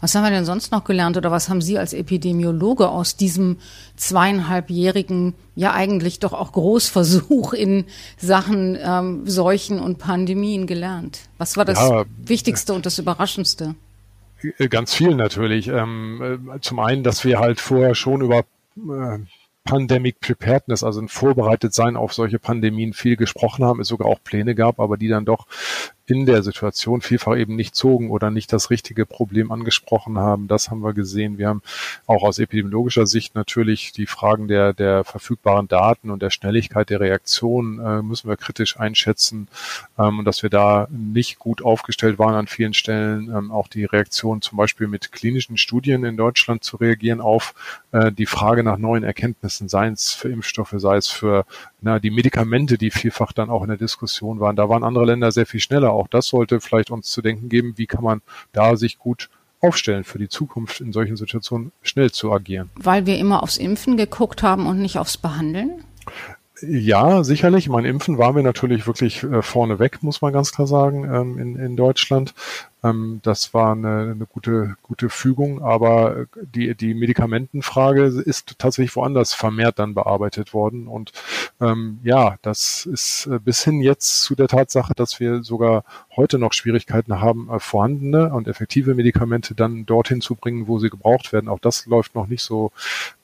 Was 0.00 0.14
haben 0.14 0.24
wir 0.24 0.30
denn 0.30 0.44
sonst 0.44 0.72
noch 0.72 0.84
gelernt 0.84 1.16
oder 1.16 1.30
was 1.30 1.48
haben 1.48 1.60
Sie 1.60 1.78
als 1.78 1.92
Epidemiologe 1.92 2.88
aus 2.88 3.16
diesem 3.16 3.58
zweieinhalbjährigen, 3.96 5.34
ja 5.56 5.72
eigentlich 5.72 6.20
doch 6.20 6.32
auch 6.32 6.52
Großversuch 6.52 7.52
in 7.52 7.84
Sachen 8.16 8.78
ähm, 8.80 9.26
Seuchen 9.26 9.80
und 9.80 9.98
Pandemien 9.98 10.66
gelernt? 10.66 11.20
Was 11.38 11.56
war 11.56 11.64
das 11.64 11.78
ja, 11.78 12.04
Wichtigste 12.24 12.72
und 12.74 12.86
das 12.86 12.98
Überraschendste? 12.98 13.74
Äh, 14.58 14.68
ganz 14.68 14.94
viel 14.94 15.14
natürlich. 15.14 15.68
Ähm, 15.68 16.48
äh, 16.54 16.60
zum 16.60 16.78
einen, 16.78 17.02
dass 17.02 17.24
wir 17.24 17.38
halt 17.38 17.60
vorher 17.60 17.94
schon 17.94 18.20
über 18.20 18.40
äh, 18.76 19.18
Pandemic 19.64 20.20
Preparedness, 20.20 20.84
also 20.84 21.00
ein 21.00 21.08
Vorbereitetsein 21.08 21.96
auf 21.96 22.12
solche 22.12 22.38
Pandemien 22.38 22.92
viel 22.92 23.16
gesprochen 23.16 23.64
haben, 23.64 23.80
es 23.80 23.88
sogar 23.88 24.08
auch 24.08 24.22
Pläne 24.22 24.54
gab, 24.54 24.78
aber 24.78 24.98
die 24.98 25.08
dann 25.08 25.24
doch 25.24 25.46
in 26.06 26.26
der 26.26 26.42
Situation 26.42 27.00
vielfach 27.00 27.36
eben 27.36 27.56
nicht 27.56 27.74
zogen 27.74 28.10
oder 28.10 28.30
nicht 28.30 28.52
das 28.52 28.68
richtige 28.68 29.06
Problem 29.06 29.50
angesprochen 29.50 30.18
haben. 30.18 30.48
Das 30.48 30.70
haben 30.70 30.82
wir 30.82 30.92
gesehen. 30.92 31.38
Wir 31.38 31.48
haben 31.48 31.62
auch 32.06 32.22
aus 32.22 32.38
epidemiologischer 32.38 33.06
Sicht 33.06 33.34
natürlich 33.34 33.92
die 33.92 34.06
Fragen 34.06 34.46
der, 34.46 34.74
der 34.74 35.04
verfügbaren 35.04 35.66
Daten 35.66 36.10
und 36.10 36.20
der 36.20 36.30
Schnelligkeit 36.30 36.90
der 36.90 37.00
Reaktion 37.00 37.78
äh, 37.78 38.02
müssen 38.02 38.28
wir 38.28 38.36
kritisch 38.36 38.78
einschätzen 38.78 39.48
ähm, 39.98 40.18
und 40.18 40.26
dass 40.26 40.42
wir 40.42 40.50
da 40.50 40.88
nicht 40.90 41.38
gut 41.38 41.62
aufgestellt 41.62 42.18
waren 42.18 42.34
an 42.34 42.48
vielen 42.48 42.74
Stellen. 42.74 43.34
Ähm, 43.34 43.50
auch 43.50 43.68
die 43.68 43.84
Reaktion 43.84 44.42
zum 44.42 44.58
Beispiel 44.58 44.88
mit 44.88 45.10
klinischen 45.10 45.56
Studien 45.56 46.04
in 46.04 46.18
Deutschland 46.18 46.64
zu 46.64 46.76
reagieren 46.76 47.22
auf 47.22 47.54
äh, 47.92 48.12
die 48.12 48.26
Frage 48.26 48.62
nach 48.62 48.76
neuen 48.76 49.04
Erkenntnissen, 49.04 49.70
sei 49.70 49.88
es 49.88 50.12
für 50.12 50.28
Impfstoffe, 50.28 50.74
sei 50.76 50.96
es 50.96 51.08
für 51.08 51.46
na, 51.80 51.98
die 51.98 52.10
Medikamente, 52.10 52.76
die 52.76 52.90
vielfach 52.90 53.32
dann 53.32 53.50
auch 53.50 53.62
in 53.62 53.68
der 53.68 53.76
Diskussion 53.78 54.40
waren. 54.40 54.56
Da 54.56 54.68
waren 54.68 54.84
andere 54.84 55.04
Länder 55.04 55.32
sehr 55.32 55.46
viel 55.46 55.60
schneller 55.60 55.93
auch 55.94 56.08
das 56.08 56.26
sollte 56.26 56.60
vielleicht 56.60 56.90
uns 56.90 57.10
zu 57.10 57.22
denken 57.22 57.48
geben, 57.48 57.74
wie 57.76 57.86
kann 57.86 58.04
man 58.04 58.22
da 58.52 58.76
sich 58.76 58.98
gut 58.98 59.30
aufstellen 59.60 60.04
für 60.04 60.18
die 60.18 60.28
Zukunft 60.28 60.80
in 60.80 60.92
solchen 60.92 61.16
Situationen 61.16 61.72
schnell 61.82 62.10
zu 62.10 62.32
agieren. 62.32 62.70
Weil 62.76 63.06
wir 63.06 63.18
immer 63.18 63.42
aufs 63.42 63.56
Impfen 63.56 63.96
geguckt 63.96 64.42
haben 64.42 64.66
und 64.66 64.80
nicht 64.80 64.98
aufs 64.98 65.16
Behandeln? 65.16 65.84
Ja, 66.62 67.24
sicherlich. 67.24 67.68
Mein 67.68 67.84
Impfen 67.84 68.16
waren 68.16 68.36
wir 68.36 68.42
natürlich 68.44 68.86
wirklich 68.86 69.24
äh, 69.24 69.42
vorneweg, 69.42 70.02
muss 70.04 70.22
man 70.22 70.32
ganz 70.32 70.52
klar 70.52 70.68
sagen, 70.68 71.04
ähm, 71.12 71.38
in, 71.38 71.56
in 71.56 71.76
Deutschland. 71.76 72.32
Ähm, 72.84 73.20
das 73.24 73.54
war 73.54 73.72
eine, 73.72 74.12
eine 74.14 74.26
gute, 74.26 74.76
gute 74.82 75.08
Fügung, 75.08 75.62
aber 75.62 76.26
die, 76.54 76.76
die 76.76 76.94
Medikamentenfrage 76.94 78.04
ist 78.04 78.56
tatsächlich 78.58 78.94
woanders 78.94 79.34
vermehrt 79.34 79.80
dann 79.80 79.94
bearbeitet 79.94 80.54
worden. 80.54 80.86
Und 80.86 81.12
ähm, 81.60 81.98
ja, 82.04 82.36
das 82.42 82.86
ist 82.86 83.26
äh, 83.26 83.40
bis 83.40 83.64
hin 83.64 83.80
jetzt 83.80 84.22
zu 84.22 84.36
der 84.36 84.46
Tatsache, 84.46 84.94
dass 84.94 85.18
wir 85.18 85.42
sogar 85.42 85.82
heute 86.14 86.38
noch 86.38 86.52
Schwierigkeiten 86.52 87.20
haben, 87.20 87.48
äh, 87.50 87.58
vorhandene 87.58 88.32
und 88.32 88.46
effektive 88.46 88.94
Medikamente 88.94 89.56
dann 89.56 89.86
dorthin 89.86 90.20
zu 90.20 90.36
bringen, 90.36 90.68
wo 90.68 90.78
sie 90.78 90.90
gebraucht 90.90 91.32
werden. 91.32 91.48
Auch 91.48 91.58
das 91.58 91.86
läuft 91.86 92.14
noch 92.14 92.28
nicht 92.28 92.42
so 92.42 92.70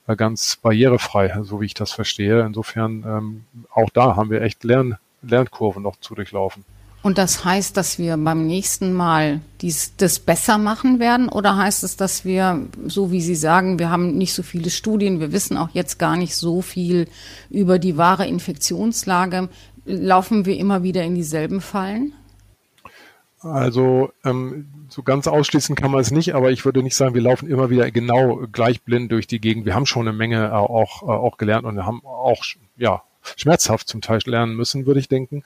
ganz 0.15 0.57
barrierefrei, 0.61 1.39
so 1.43 1.61
wie 1.61 1.65
ich 1.65 1.73
das 1.73 1.91
verstehe. 1.91 2.45
Insofern 2.45 3.03
ähm, 3.05 3.45
auch 3.73 3.89
da 3.89 4.15
haben 4.15 4.29
wir 4.29 4.41
echt 4.41 4.63
Lern 4.63 4.97
Lernkurven 5.21 5.83
noch 5.83 5.97
zu 5.97 6.15
durchlaufen. 6.15 6.63
Und 7.03 7.17
das 7.17 7.43
heißt, 7.43 7.75
dass 7.77 7.97
wir 7.97 8.15
beim 8.17 8.45
nächsten 8.45 8.93
Mal 8.93 9.41
dies, 9.61 9.95
das 9.97 10.19
besser 10.19 10.59
machen 10.59 10.99
werden? 10.99 11.29
Oder 11.29 11.57
heißt 11.57 11.83
es, 11.83 11.97
dass 11.97 12.25
wir, 12.25 12.67
so 12.85 13.11
wie 13.11 13.21
Sie 13.21 13.35
sagen, 13.35 13.79
wir 13.79 13.89
haben 13.89 14.17
nicht 14.17 14.33
so 14.33 14.43
viele 14.43 14.69
Studien, 14.69 15.19
wir 15.19 15.31
wissen 15.31 15.57
auch 15.57 15.69
jetzt 15.73 15.97
gar 15.97 16.15
nicht 16.15 16.35
so 16.35 16.61
viel 16.61 17.07
über 17.49 17.79
die 17.79 17.97
wahre 17.97 18.27
Infektionslage. 18.27 19.49
Laufen 19.85 20.45
wir 20.45 20.57
immer 20.57 20.83
wieder 20.83 21.03
in 21.03 21.15
dieselben 21.15 21.59
Fallen? 21.59 22.13
Also 23.41 24.11
ähm, 24.23 24.69
so 24.89 25.01
ganz 25.01 25.27
ausschließen 25.27 25.75
kann 25.75 25.91
man 25.91 26.01
es 26.01 26.11
nicht, 26.11 26.35
aber 26.35 26.51
ich 26.51 26.63
würde 26.63 26.83
nicht 26.83 26.95
sagen, 26.95 27.15
wir 27.15 27.21
laufen 27.21 27.49
immer 27.49 27.69
wieder 27.69 27.89
genau 27.89 28.47
gleich 28.51 28.83
blind 28.83 29.11
durch 29.11 29.25
die 29.25 29.41
Gegend. 29.41 29.65
Wir 29.65 29.73
haben 29.73 29.87
schon 29.87 30.07
eine 30.07 30.15
Menge 30.15 30.53
auch, 30.53 31.01
auch 31.01 31.37
gelernt 31.37 31.65
und 31.65 31.83
haben 31.83 32.01
auch 32.05 32.43
ja 32.77 33.01
schmerzhaft 33.35 33.87
zum 33.87 34.01
Teil 34.01 34.19
lernen 34.25 34.55
müssen, 34.55 34.85
würde 34.85 34.99
ich 34.99 35.07
denken. 35.07 35.43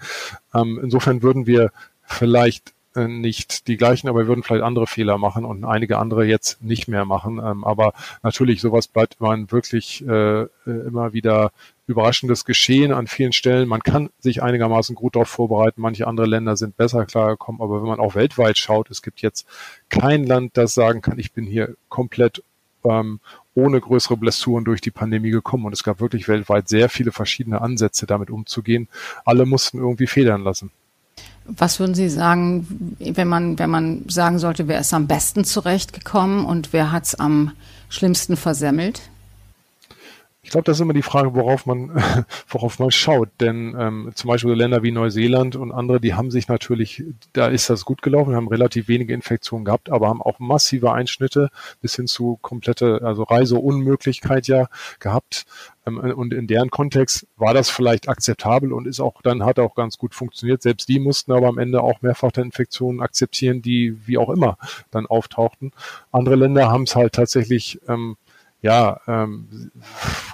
Ähm, 0.53 0.79
insofern 0.81 1.21
würden 1.21 1.45
wir 1.45 1.71
vielleicht 2.03 2.73
äh, 2.95 3.07
nicht 3.07 3.67
die 3.67 3.77
gleichen, 3.77 4.07
aber 4.07 4.19
wir 4.19 4.27
würden 4.27 4.43
vielleicht 4.43 4.63
andere 4.63 4.87
Fehler 4.87 5.17
machen 5.17 5.45
und 5.45 5.63
einige 5.65 5.97
andere 5.97 6.25
jetzt 6.25 6.61
nicht 6.61 6.87
mehr 6.87 7.05
machen. 7.05 7.39
Ähm, 7.43 7.63
aber 7.63 7.93
natürlich, 8.23 8.61
sowas 8.61 8.87
bleibt 8.87 9.17
immer 9.19 9.51
wirklich 9.51 10.05
äh, 10.07 10.43
äh, 10.43 10.47
immer 10.65 11.13
wieder 11.13 11.51
überraschendes 11.87 12.45
Geschehen 12.45 12.91
an 12.91 13.07
vielen 13.07 13.31
Stellen. 13.31 13.67
Man 13.67 13.81
kann 13.81 14.09
sich 14.19 14.41
einigermaßen 14.41 14.95
gut 14.95 15.15
darauf 15.15 15.29
vorbereiten. 15.29 15.81
Manche 15.81 16.07
andere 16.07 16.25
Länder 16.25 16.57
sind 16.57 16.77
besser 16.77 17.05
klargekommen. 17.05 17.61
Aber 17.61 17.81
wenn 17.81 17.87
man 17.87 17.99
auch 17.99 18.15
weltweit 18.15 18.57
schaut, 18.57 18.89
es 18.89 19.01
gibt 19.01 19.21
jetzt 19.21 19.45
kein 19.89 20.25
Land, 20.25 20.57
das 20.57 20.73
sagen 20.73 21.01
kann, 21.01 21.19
ich 21.19 21.31
bin 21.31 21.45
hier 21.45 21.75
komplett 21.89 22.43
ähm, 22.83 23.19
ohne 23.53 23.79
größere 23.79 24.17
Blessuren 24.17 24.65
durch 24.65 24.81
die 24.81 24.91
Pandemie 24.91 25.31
gekommen. 25.31 25.65
Und 25.65 25.73
es 25.73 25.83
gab 25.83 25.99
wirklich 25.99 26.27
weltweit 26.27 26.67
sehr 26.67 26.89
viele 26.89 27.11
verschiedene 27.11 27.61
Ansätze, 27.61 28.05
damit 28.05 28.29
umzugehen. 28.29 28.87
Alle 29.23 29.45
mussten 29.45 29.77
irgendwie 29.77 30.07
federn 30.07 30.41
lassen. 30.41 30.71
Was 31.47 31.79
würden 31.79 31.93
Sie 31.93 32.09
sagen, 32.09 32.97
wenn 32.99 33.27
man, 33.27 33.59
wenn 33.59 33.69
man 33.69 34.05
sagen 34.09 34.39
sollte, 34.39 34.67
wer 34.67 34.79
ist 34.79 34.93
am 34.93 35.05
besten 35.05 35.43
zurechtgekommen 35.43 36.43
und 36.43 36.73
wer 36.73 36.91
hat 36.91 37.03
es 37.03 37.15
am 37.15 37.51
schlimmsten 37.87 38.35
versemmelt? 38.35 39.03
Ich 40.45 40.51
glaube, 40.51 40.65
das 40.65 40.77
ist 40.77 40.81
immer 40.81 40.93
die 40.93 41.01
Frage, 41.01 41.33
worauf 41.33 41.65
man, 41.65 41.89
worauf 42.47 42.77
man 42.77 42.91
schaut. 42.91 43.29
Denn 43.41 43.75
ähm, 43.79 44.11
zum 44.13 44.27
Beispiel 44.27 44.53
Länder 44.53 44.83
wie 44.83 44.91
Neuseeland 44.91 45.55
und 45.55 45.71
andere, 45.71 45.99
die 45.99 46.13
haben 46.13 46.29
sich 46.29 46.47
natürlich, 46.47 47.03
da 47.33 47.47
ist 47.47 47.71
das 47.71 47.83
gut 47.83 48.03
gelaufen, 48.03 48.35
haben 48.35 48.47
relativ 48.47 48.87
wenige 48.87 49.15
Infektionen 49.15 49.65
gehabt, 49.65 49.89
aber 49.89 50.07
haben 50.07 50.21
auch 50.21 50.37
massive 50.37 50.93
Einschnitte 50.93 51.49
bis 51.81 51.95
hin 51.95 52.05
zu 52.05 52.37
komplette, 52.43 53.01
also 53.01 53.23
Reiseunmöglichkeit 53.23 54.47
ja 54.47 54.67
gehabt. 54.99 55.47
Ähm, 55.87 55.97
und 55.97 56.31
in 56.31 56.45
deren 56.45 56.69
Kontext 56.69 57.25
war 57.37 57.55
das 57.55 57.71
vielleicht 57.71 58.07
akzeptabel 58.07 58.71
und 58.71 58.85
ist 58.85 58.99
auch 58.99 59.23
dann 59.23 59.43
hat 59.43 59.57
auch 59.57 59.73
ganz 59.73 59.97
gut 59.97 60.13
funktioniert. 60.13 60.61
Selbst 60.61 60.87
die 60.87 60.99
mussten 60.99 61.31
aber 61.31 61.47
am 61.47 61.57
Ende 61.57 61.81
auch 61.81 62.03
mehrfach 62.03 62.31
der 62.31 62.43
Infektionen 62.43 63.01
akzeptieren, 63.01 63.63
die 63.63 63.97
wie 64.05 64.19
auch 64.19 64.29
immer 64.29 64.59
dann 64.91 65.07
auftauchten. 65.07 65.71
Andere 66.11 66.35
Länder 66.35 66.69
haben 66.69 66.83
es 66.83 66.95
halt 66.95 67.13
tatsächlich 67.13 67.79
ähm, 67.87 68.15
ja, 68.65 68.99
ähm, 69.05 69.71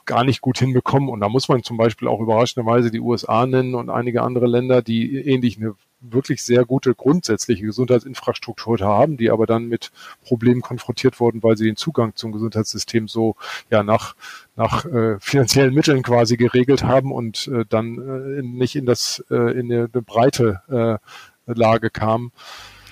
gar 0.06 0.24
nicht 0.24 0.40
gut 0.40 0.58
hinbekommen. 0.58 1.10
Und 1.10 1.20
da 1.20 1.28
muss 1.28 1.50
man 1.50 1.64
zum 1.64 1.76
Beispiel 1.76 2.08
auch 2.08 2.22
überraschenderweise 2.22 2.90
die 2.90 3.02
USA 3.02 3.46
nennen 3.46 3.76
und 3.76 3.90
einige 3.90 4.22
andere 4.22 4.48
Länder, 4.48 4.82
die 4.82 5.18
ähnlich 5.18 5.58
eine 5.58 5.76
wirklich 6.00 6.42
sehr 6.42 6.64
gute 6.64 6.96
grundsätzliche 6.96 7.66
Gesundheitsinfrastruktur 7.66 8.80
haben, 8.80 9.18
die 9.18 9.32
aber 9.32 9.48
dann 9.48 9.66
mit 9.66 9.92
Problemen 10.24 10.62
konfrontiert 10.62 11.20
wurden, 11.20 11.44
weil 11.44 11.58
sie 11.58 11.66
den 11.66 11.76
Zugang 11.76 12.16
zum 12.16 12.32
Gesundheitssystem 12.32 13.10
so 13.10 13.36
ja 13.70 13.84
nach 13.84 14.16
nach 14.56 14.86
äh, 14.86 15.20
finanziellen 15.20 15.74
Mitteln 15.74 16.02
quasi 16.02 16.38
geregelt 16.38 16.84
haben 16.84 17.12
und 17.12 17.50
äh, 17.50 17.66
dann 17.68 17.98
äh, 17.98 18.42
nicht 18.44 18.78
in 18.78 18.86
das 18.86 19.26
äh, 19.30 19.60
in 19.60 19.70
eine, 19.70 19.90
eine 19.94 20.02
breite 20.02 20.62
äh, 20.70 21.54
Lage 21.54 21.90
kamen. 21.90 22.32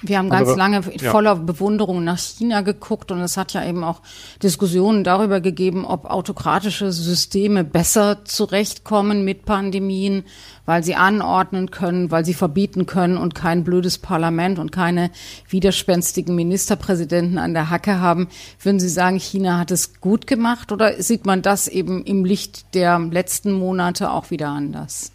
Wir 0.01 0.17
haben 0.17 0.29
ganz 0.29 0.55
lange 0.55 0.81
voller 0.81 1.33
ja. 1.33 1.41
Bewunderung 1.41 2.05
nach 2.05 2.17
China 2.17 2.61
geguckt 2.61 3.11
und 3.11 3.19
es 3.19 3.35
hat 3.35 3.51
ja 3.53 3.65
eben 3.65 3.83
auch 3.83 4.01
Diskussionen 4.41 5.03
darüber 5.03 5.41
gegeben, 5.41 5.83
ob 5.83 6.05
autokratische 6.05 6.93
Systeme 6.93 7.65
besser 7.65 8.23
zurechtkommen 8.23 9.25
mit 9.25 9.43
Pandemien, 9.43 10.23
weil 10.65 10.83
sie 10.83 10.95
anordnen 10.95 11.69
können, 11.69 12.11
weil 12.11 12.23
sie 12.23 12.33
verbieten 12.33 12.85
können 12.85 13.17
und 13.17 13.35
kein 13.35 13.65
blödes 13.65 13.97
Parlament 13.97 14.57
und 14.57 14.71
keine 14.71 15.11
widerspenstigen 15.49 16.33
Ministerpräsidenten 16.33 17.37
an 17.37 17.53
der 17.53 17.69
Hacke 17.69 17.99
haben. 17.99 18.29
Würden 18.61 18.79
Sie 18.79 18.89
sagen, 18.89 19.19
China 19.19 19.57
hat 19.57 19.71
es 19.71 19.99
gut 19.99 20.27
gemacht 20.27 20.71
oder 20.71 21.01
sieht 21.01 21.25
man 21.25 21.41
das 21.41 21.67
eben 21.67 22.05
im 22.05 22.23
Licht 22.23 22.73
der 22.73 22.99
letzten 22.99 23.51
Monate 23.51 24.11
auch 24.11 24.31
wieder 24.31 24.47
anders? 24.47 25.11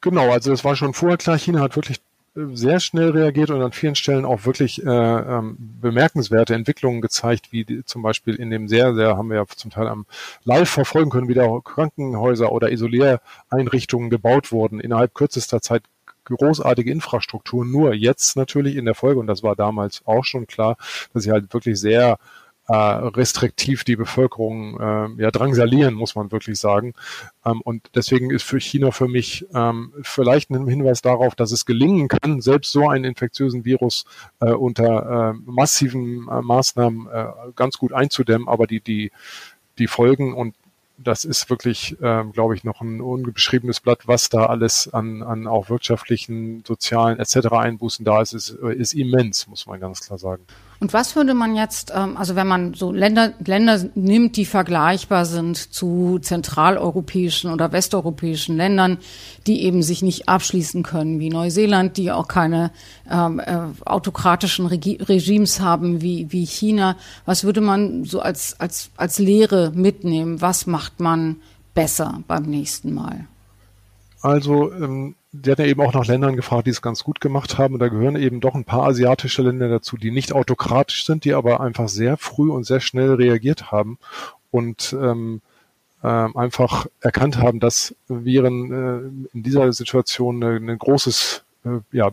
Genau, 0.00 0.30
also 0.30 0.52
es 0.52 0.64
war 0.64 0.76
schon 0.76 0.92
vorher 0.92 1.16
klar, 1.16 1.38
China 1.38 1.60
hat 1.60 1.76
wirklich 1.76 2.03
sehr 2.34 2.80
schnell 2.80 3.10
reagiert 3.10 3.50
und 3.50 3.62
an 3.62 3.72
vielen 3.72 3.94
Stellen 3.94 4.24
auch 4.24 4.44
wirklich 4.44 4.84
äh, 4.84 4.88
ähm, 4.88 5.56
bemerkenswerte 5.58 6.54
Entwicklungen 6.54 7.00
gezeigt, 7.00 7.52
wie 7.52 7.64
die, 7.64 7.84
zum 7.84 8.02
Beispiel 8.02 8.34
in 8.34 8.50
dem 8.50 8.66
sehr, 8.66 8.94
sehr, 8.94 9.16
haben 9.16 9.30
wir 9.30 9.36
ja 9.36 9.46
zum 9.46 9.70
Teil 9.70 9.86
am 9.86 10.06
live 10.42 10.68
verfolgen 10.68 11.10
können, 11.10 11.28
wie 11.28 11.34
da 11.34 11.46
Krankenhäuser 11.62 12.50
oder 12.50 12.72
Isoliereinrichtungen 12.72 14.10
gebaut 14.10 14.50
wurden, 14.50 14.80
innerhalb 14.80 15.14
kürzester 15.14 15.60
Zeit 15.60 15.84
großartige 16.24 16.90
Infrastruktur. 16.90 17.64
Nur 17.64 17.94
jetzt 17.94 18.36
natürlich 18.36 18.76
in 18.76 18.84
der 18.84 18.94
Folge, 18.94 19.20
und 19.20 19.26
das 19.26 19.42
war 19.42 19.54
damals 19.54 20.02
auch 20.06 20.24
schon 20.24 20.46
klar, 20.46 20.76
dass 21.12 21.24
sie 21.24 21.30
halt 21.30 21.52
wirklich 21.52 21.78
sehr 21.78 22.18
äh, 22.68 22.74
restriktiv 22.74 23.84
die 23.84 23.96
Bevölkerung 23.96 24.80
äh, 24.80 25.22
ja 25.22 25.30
drangsalieren, 25.30 25.94
muss 25.94 26.14
man 26.14 26.32
wirklich 26.32 26.58
sagen. 26.58 26.94
Ähm, 27.44 27.60
und 27.62 27.90
deswegen 27.94 28.30
ist 28.30 28.44
für 28.44 28.60
China 28.60 28.90
für 28.90 29.08
mich 29.08 29.46
ähm, 29.54 29.92
vielleicht 30.02 30.50
ein 30.50 30.66
Hinweis 30.66 31.02
darauf, 31.02 31.34
dass 31.34 31.52
es 31.52 31.66
gelingen 31.66 32.08
kann, 32.08 32.40
selbst 32.40 32.72
so 32.72 32.88
einen 32.88 33.04
infektiösen 33.04 33.64
Virus 33.64 34.04
äh, 34.40 34.50
unter 34.52 35.32
äh, 35.34 35.38
massiven 35.44 36.28
äh, 36.28 36.40
Maßnahmen 36.40 37.08
äh, 37.08 37.26
ganz 37.54 37.76
gut 37.76 37.92
einzudämmen, 37.92 38.48
aber 38.48 38.66
die, 38.66 38.80
die, 38.80 39.12
die 39.78 39.86
Folgen 39.86 40.34
und 40.34 40.54
das 40.96 41.24
ist 41.24 41.50
wirklich, 41.50 41.96
ähm, 42.02 42.32
glaube 42.32 42.54
ich, 42.54 42.62
noch 42.62 42.80
ein 42.80 43.00
unbeschriebenes 43.00 43.80
Blatt, 43.80 44.06
was 44.06 44.28
da 44.28 44.46
alles 44.46 44.92
an, 44.92 45.22
an 45.22 45.46
auch 45.46 45.68
wirtschaftlichen, 45.68 46.62
sozialen 46.64 47.18
etc. 47.18 47.48
Einbußen 47.50 48.04
da 48.04 48.22
ist, 48.22 48.32
ist, 48.32 48.50
ist 48.50 48.94
immens, 48.94 49.48
muss 49.48 49.66
man 49.66 49.80
ganz 49.80 50.06
klar 50.06 50.18
sagen. 50.18 50.44
Und 50.84 50.92
was 50.92 51.16
würde 51.16 51.32
man 51.32 51.56
jetzt, 51.56 51.94
ähm, 51.96 52.18
also 52.18 52.36
wenn 52.36 52.46
man 52.46 52.74
so 52.74 52.92
Länder, 52.92 53.32
Länder 53.42 53.82
nimmt, 53.94 54.36
die 54.36 54.44
vergleichbar 54.44 55.24
sind 55.24 55.56
zu 55.56 56.18
zentraleuropäischen 56.20 57.50
oder 57.50 57.72
westeuropäischen 57.72 58.58
Ländern, 58.58 58.98
die 59.46 59.62
eben 59.62 59.82
sich 59.82 60.02
nicht 60.02 60.28
abschließen 60.28 60.82
können, 60.82 61.20
wie 61.20 61.30
Neuseeland, 61.30 61.96
die 61.96 62.12
auch 62.12 62.28
keine 62.28 62.70
ähm, 63.10 63.40
äh, 63.40 63.60
autokratischen 63.86 64.66
Regi 64.66 64.98
Regimes 65.00 65.58
haben 65.58 66.02
wie, 66.02 66.30
wie 66.30 66.44
China, 66.44 66.96
was 67.24 67.44
würde 67.44 67.62
man 67.62 68.04
so 68.04 68.20
als, 68.20 68.60
als, 68.60 68.90
als 68.98 69.18
Lehre 69.18 69.72
mitnehmen? 69.74 70.42
Was 70.42 70.66
macht 70.66 71.00
man 71.00 71.36
besser 71.72 72.20
beim 72.28 72.42
nächsten 72.42 72.92
Mal? 72.92 73.26
Also 74.24 74.72
ähm, 74.72 75.16
die 75.32 75.50
hat 75.50 75.58
ja 75.58 75.66
eben 75.66 75.82
auch 75.82 75.92
nach 75.92 76.06
Ländern 76.06 76.34
gefragt, 76.34 76.66
die 76.66 76.70
es 76.70 76.80
ganz 76.80 77.04
gut 77.04 77.20
gemacht 77.20 77.58
haben. 77.58 77.74
Und 77.74 77.80
da 77.80 77.88
gehören 77.88 78.16
eben 78.16 78.40
doch 78.40 78.54
ein 78.54 78.64
paar 78.64 78.84
asiatische 78.84 79.42
Länder 79.42 79.68
dazu, 79.68 79.98
die 79.98 80.10
nicht 80.10 80.32
autokratisch 80.32 81.04
sind, 81.04 81.26
die 81.26 81.34
aber 81.34 81.60
einfach 81.60 81.90
sehr 81.90 82.16
früh 82.16 82.50
und 82.50 82.64
sehr 82.64 82.80
schnell 82.80 83.12
reagiert 83.12 83.70
haben 83.70 83.98
und 84.50 84.96
ähm, 84.98 85.42
äh, 86.02 86.06
einfach 86.06 86.86
erkannt 87.02 87.36
haben, 87.36 87.60
dass 87.60 87.94
Viren 88.08 88.72
äh, 88.72 89.36
in 89.36 89.42
dieser 89.42 89.70
Situation 89.74 90.42
ein 90.42 90.78
großes 90.78 91.44
äh, 91.66 91.80
ja, 91.92 92.10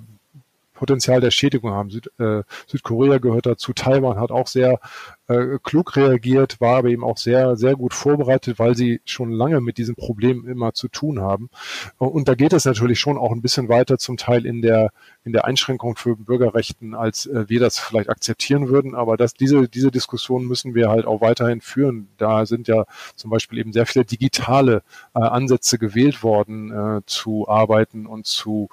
Potenzial 0.82 1.22
der 1.22 1.30
Schädigung 1.30 1.74
haben. 1.74 1.92
Süd, 1.92 2.10
äh, 2.18 2.42
Südkorea 2.66 3.20
gehört 3.20 3.46
dazu, 3.46 3.72
Taiwan 3.72 4.20
hat 4.20 4.32
auch 4.32 4.48
sehr 4.48 4.80
äh, 5.28 5.60
klug 5.62 5.96
reagiert, 5.96 6.60
war 6.60 6.78
aber 6.78 6.90
eben 6.90 7.04
auch 7.04 7.18
sehr, 7.18 7.56
sehr 7.56 7.76
gut 7.76 7.94
vorbereitet, 7.94 8.58
weil 8.58 8.76
sie 8.76 9.00
schon 9.06 9.30
lange 9.32 9.62
mit 9.62 9.78
diesem 9.78 9.96
Problem 9.96 10.48
immer 10.48 10.74
zu 10.74 10.88
tun 10.88 11.22
haben. 11.22 11.52
Und 12.00 12.28
da 12.28 12.34
geht 12.34 12.52
es 12.52 12.66
natürlich 12.66 13.00
schon 13.00 13.20
auch 13.20 13.32
ein 13.32 13.44
bisschen 13.44 13.70
weiter 13.70 14.00
zum 14.00 14.18
Teil 14.18 14.48
in 14.48 14.64
der, 14.64 14.90
in 15.24 15.34
der 15.34 15.46
Einschränkung 15.46 15.98
für 15.98 16.16
Bürgerrechten, 16.16 16.96
als 16.96 17.28
äh, 17.28 17.48
wir 17.48 17.60
das 17.60 17.78
vielleicht 17.78 18.10
akzeptieren 18.10 18.68
würden. 18.68 18.96
Aber 18.96 19.18
das, 19.18 19.36
diese, 19.36 19.70
diese 19.70 19.92
Diskussion 19.92 20.48
müssen 20.48 20.74
wir 20.74 20.90
halt 20.90 21.06
auch 21.06 21.22
weiterhin 21.22 21.62
führen. 21.62 22.08
Da 22.18 22.48
sind 22.48 22.68
ja 22.68 22.86
zum 23.16 23.30
Beispiel 23.30 23.60
eben 23.60 23.72
sehr 23.72 23.86
viele 23.86 24.04
digitale 24.04 24.82
äh, 25.14 25.20
Ansätze 25.20 25.78
gewählt 25.78 26.24
worden, 26.24 26.72
äh, 26.72 27.02
zu 27.06 27.48
arbeiten 27.48 28.08
und 28.08 28.26
zu 28.26 28.70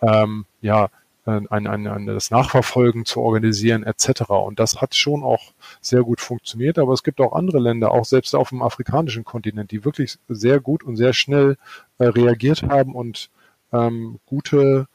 ähm, 0.00 0.44
ja, 0.60 0.88
ein, 1.28 1.66
ein, 1.66 1.86
ein, 1.86 2.06
das 2.06 2.30
Nachverfolgen 2.30 3.04
zu 3.04 3.20
organisieren 3.20 3.82
etc. 3.82 4.30
Und 4.30 4.58
das 4.58 4.80
hat 4.80 4.94
schon 4.94 5.22
auch 5.22 5.52
sehr 5.80 6.02
gut 6.02 6.20
funktioniert. 6.20 6.78
Aber 6.78 6.92
es 6.92 7.02
gibt 7.02 7.20
auch 7.20 7.32
andere 7.32 7.58
Länder, 7.58 7.92
auch 7.92 8.04
selbst 8.04 8.34
auf 8.34 8.48
dem 8.50 8.62
afrikanischen 8.62 9.24
Kontinent, 9.24 9.70
die 9.70 9.84
wirklich 9.84 10.18
sehr 10.28 10.60
gut 10.60 10.82
und 10.82 10.96
sehr 10.96 11.12
schnell 11.12 11.56
äh, 11.98 12.06
reagiert 12.06 12.62
haben 12.62 12.94
und 12.94 13.30
ähm, 13.72 14.18
gute, 14.26 14.86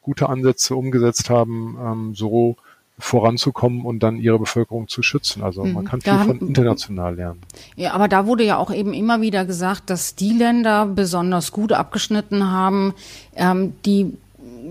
gute 0.00 0.28
Ansätze 0.28 0.76
umgesetzt 0.76 1.30
haben, 1.30 1.76
ähm, 1.80 2.14
so 2.14 2.56
voranzukommen 2.98 3.84
und 3.84 4.02
dann 4.02 4.16
ihre 4.18 4.38
Bevölkerung 4.38 4.86
zu 4.86 5.02
schützen. 5.02 5.42
Also 5.42 5.64
man 5.64 5.84
mhm. 5.84 5.88
kann 5.88 6.00
viel 6.00 6.18
von 6.18 6.38
international 6.40 7.16
lernen. 7.16 7.40
Ja, 7.74 7.94
aber 7.94 8.06
da 8.06 8.26
wurde 8.26 8.44
ja 8.44 8.58
auch 8.58 8.72
eben 8.72 8.94
immer 8.94 9.20
wieder 9.20 9.44
gesagt, 9.44 9.90
dass 9.90 10.14
die 10.14 10.32
Länder 10.32 10.86
besonders 10.86 11.50
gut 11.50 11.72
abgeschnitten 11.72 12.50
haben, 12.50 12.94
ähm, 13.34 13.74
die 13.84 14.16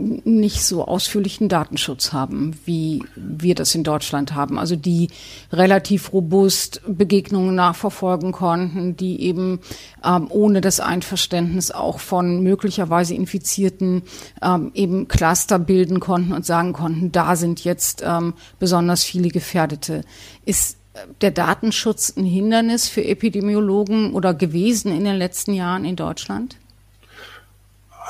nicht 0.01 0.63
so 0.63 0.85
ausführlichen 0.85 1.49
Datenschutz 1.49 2.13
haben, 2.13 2.55
wie 2.65 3.03
wir 3.15 3.55
das 3.55 3.75
in 3.75 3.83
Deutschland 3.83 4.33
haben. 4.33 4.59
Also 4.59 4.75
die 4.75 5.09
relativ 5.51 6.13
robust 6.13 6.81
Begegnungen 6.87 7.55
nachverfolgen 7.55 8.31
konnten, 8.31 8.97
die 8.97 9.21
eben 9.21 9.59
ähm, 10.03 10.27
ohne 10.29 10.61
das 10.61 10.79
Einverständnis 10.79 11.71
auch 11.71 11.99
von 11.99 12.41
möglicherweise 12.41 13.13
Infizierten 13.13 14.03
ähm, 14.41 14.71
eben 14.73 15.07
Cluster 15.07 15.59
bilden 15.59 15.99
konnten 15.99 16.33
und 16.33 16.45
sagen 16.45 16.73
konnten, 16.73 17.11
da 17.11 17.35
sind 17.35 17.63
jetzt 17.63 18.03
ähm, 18.05 18.33
besonders 18.59 19.03
viele 19.03 19.29
Gefährdete. 19.29 20.03
Ist 20.45 20.77
der 21.21 21.31
Datenschutz 21.31 22.13
ein 22.17 22.25
Hindernis 22.25 22.87
für 22.87 23.03
Epidemiologen 23.03 24.13
oder 24.13 24.33
gewesen 24.33 24.91
in 24.91 25.05
den 25.05 25.15
letzten 25.15 25.53
Jahren 25.53 25.85
in 25.85 25.95
Deutschland? 25.95 26.57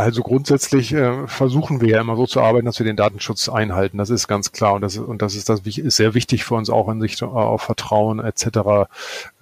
Also 0.02 0.24
grundsätzlich 0.24 0.94
äh, 0.94 1.28
versuchen 1.28 1.80
wir 1.80 1.90
ja 1.90 2.02
immer 2.02 2.16
so 2.16 2.26
zu 2.26 2.42
arbeiten, 2.42 2.66
dass 2.66 2.80
wir 2.80 2.88
den 2.88 2.96
Datenschutz 2.96 3.50
einhalten. 3.50 4.00
Das 4.00 4.10
ist 4.10 4.28
ganz 4.28 4.52
klar 4.52 4.74
und 4.74 4.82
das, 4.82 4.98
und 4.98 5.22
das 5.22 5.36
ist 5.36 5.48
das 5.48 5.60
ist 5.60 5.96
sehr 5.96 6.16
wichtig 6.16 6.44
für 6.44 6.56
uns 6.56 6.72
auch 6.72 6.90
in 6.90 7.00
Sicht 7.00 7.22
auf 7.22 7.62
Vertrauen 7.62 8.20
etc. 8.20 8.90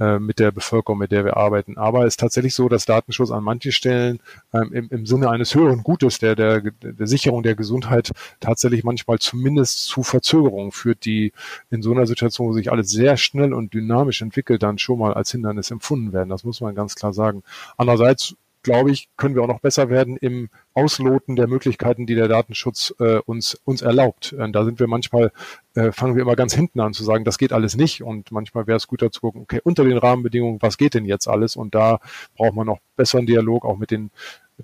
Äh, 0.01 0.19
mit 0.19 0.37
der 0.37 0.51
Bevölkerung, 0.51 0.99
mit 0.99 1.13
der 1.13 1.23
wir 1.23 1.37
arbeiten. 1.37 1.77
Aber 1.77 2.01
es 2.01 2.15
ist 2.15 2.19
tatsächlich 2.19 2.55
so, 2.55 2.67
dass 2.67 2.83
Datenschutz 2.83 3.31
an 3.31 3.41
manchen 3.41 3.71
Stellen 3.71 4.19
ähm, 4.53 4.73
im, 4.73 4.89
im 4.89 5.05
Sinne 5.05 5.29
eines 5.29 5.55
höheren 5.55 5.81
Gutes, 5.81 6.19
der, 6.19 6.35
der, 6.35 6.59
der 6.59 7.07
Sicherung 7.07 7.41
der 7.41 7.55
Gesundheit 7.55 8.11
tatsächlich 8.41 8.83
manchmal 8.83 9.19
zumindest 9.19 9.85
zu 9.85 10.03
Verzögerungen 10.03 10.73
führt, 10.73 11.05
die 11.05 11.31
in 11.69 11.81
so 11.81 11.93
einer 11.93 12.05
Situation, 12.05 12.49
wo 12.49 12.53
sich 12.53 12.69
alles 12.69 12.89
sehr 12.89 13.15
schnell 13.15 13.53
und 13.53 13.73
dynamisch 13.73 14.21
entwickelt, 14.21 14.61
dann 14.61 14.77
schon 14.77 14.99
mal 14.99 15.13
als 15.13 15.31
Hindernis 15.31 15.71
empfunden 15.71 16.11
werden. 16.11 16.27
Das 16.27 16.43
muss 16.43 16.59
man 16.59 16.75
ganz 16.75 16.95
klar 16.95 17.13
sagen. 17.13 17.43
Andererseits 17.77 18.35
glaube 18.69 18.91
ich, 18.91 19.09
können 19.17 19.33
wir 19.33 19.41
auch 19.41 19.47
noch 19.47 19.61
besser 19.61 19.89
werden 19.89 20.15
im 20.15 20.49
Ausloten 20.75 21.35
der 21.35 21.47
Möglichkeiten, 21.47 22.05
die 22.05 22.13
der 22.13 22.27
Datenschutz 22.27 22.93
äh, 22.99 23.17
uns, 23.25 23.59
uns 23.65 23.81
erlaubt. 23.81 24.31
Und 24.33 24.53
da 24.53 24.63
sind 24.63 24.79
wir 24.79 24.85
manchmal, 24.85 25.31
äh, 25.73 25.91
fangen 25.91 26.15
wir 26.15 26.21
immer 26.21 26.35
ganz 26.35 26.53
hinten 26.53 26.79
an 26.79 26.93
zu 26.93 27.03
sagen, 27.03 27.25
das 27.25 27.39
geht 27.39 27.51
alles 27.51 27.75
nicht. 27.75 28.03
Und 28.03 28.31
manchmal 28.31 28.67
wäre 28.67 28.77
es 28.77 28.85
gut 28.85 28.99
zu 28.99 29.21
gucken, 29.21 29.41
okay, 29.41 29.59
unter 29.63 29.85
den 29.85 29.97
Rahmenbedingungen, 29.97 30.61
was 30.61 30.77
geht 30.77 30.93
denn 30.93 31.05
jetzt 31.05 31.27
alles? 31.27 31.55
Und 31.55 31.73
da 31.73 31.99
braucht 32.37 32.53
man 32.53 32.67
noch 32.67 32.77
besseren 32.95 33.25
Dialog 33.25 33.65
auch 33.65 33.77
mit 33.77 33.89
den 33.89 34.11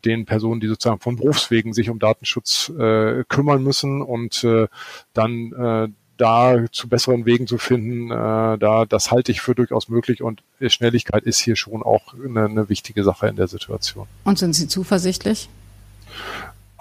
den 0.04 0.26
Personen, 0.26 0.60
die 0.60 0.68
sozusagen 0.68 1.00
von 1.00 1.16
Berufswegen 1.16 1.72
sich 1.72 1.90
um 1.90 2.00
Datenschutz 2.00 2.70
äh, 2.78 3.24
kümmern 3.30 3.64
müssen 3.64 4.02
und 4.02 4.44
äh, 4.44 4.68
dann 5.14 5.54
äh, 5.54 5.88
da 6.18 6.66
zu 6.72 6.88
besseren 6.88 7.26
Wegen 7.26 7.48
zu 7.48 7.58
finden, 7.58 8.12
äh, 8.12 8.58
da 8.58 8.86
das 8.88 9.12
halte 9.12 9.32
ich 9.32 9.42
für 9.42 9.56
durchaus 9.56 9.90
möglich 9.90 10.22
und 10.22 10.42
Schnelligkeit 10.62 11.24
ist 11.24 11.40
hier 11.40 11.56
schon 11.56 11.84
auch 11.84 12.14
eine, 12.14 12.46
eine 12.46 12.70
wichtige 12.70 13.04
Sache 13.04 13.28
in 13.28 13.36
der 13.36 13.48
Situation. 13.48 14.08
Und 14.24 14.40
sind 14.40 14.54
Sie 14.54 14.68
zuversichtlich? 14.68 15.50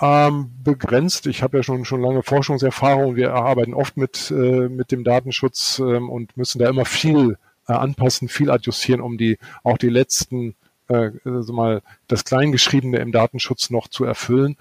Ähm, 0.01 0.51
begrenzt. 0.65 1.27
Ich 1.27 1.43
habe 1.43 1.59
ja 1.59 1.63
schon 1.63 1.85
schon 1.85 2.03
lange 2.03 2.23
Forschungserfahrung. 2.23 3.17
Wir 3.17 3.35
arbeiten 3.35 3.75
oft 3.75 3.97
mit 3.97 4.31
äh, 4.31 4.69
mit 4.69 4.91
dem 4.91 5.05
Datenschutz 5.05 5.79
ähm, 5.79 6.11
und 6.11 6.37
müssen 6.37 6.59
da 6.59 6.69
immer 6.69 6.85
viel 6.85 7.39
äh, 7.69 7.73
anpassen, 7.73 8.29
viel 8.29 8.51
adjustieren, 8.51 9.01
um 9.01 9.19
die 9.19 9.39
auch 9.63 9.79
die 9.79 9.89
letzten 9.89 10.57
äh, 10.89 11.11
also 11.25 11.53
mal 11.53 11.83
das 12.09 12.25
Kleingeschriebene 12.25 12.99
im 12.99 13.13
Datenschutz 13.13 13.71
noch 13.71 13.89
zu 13.89 14.05
erfüllen. 14.05 14.57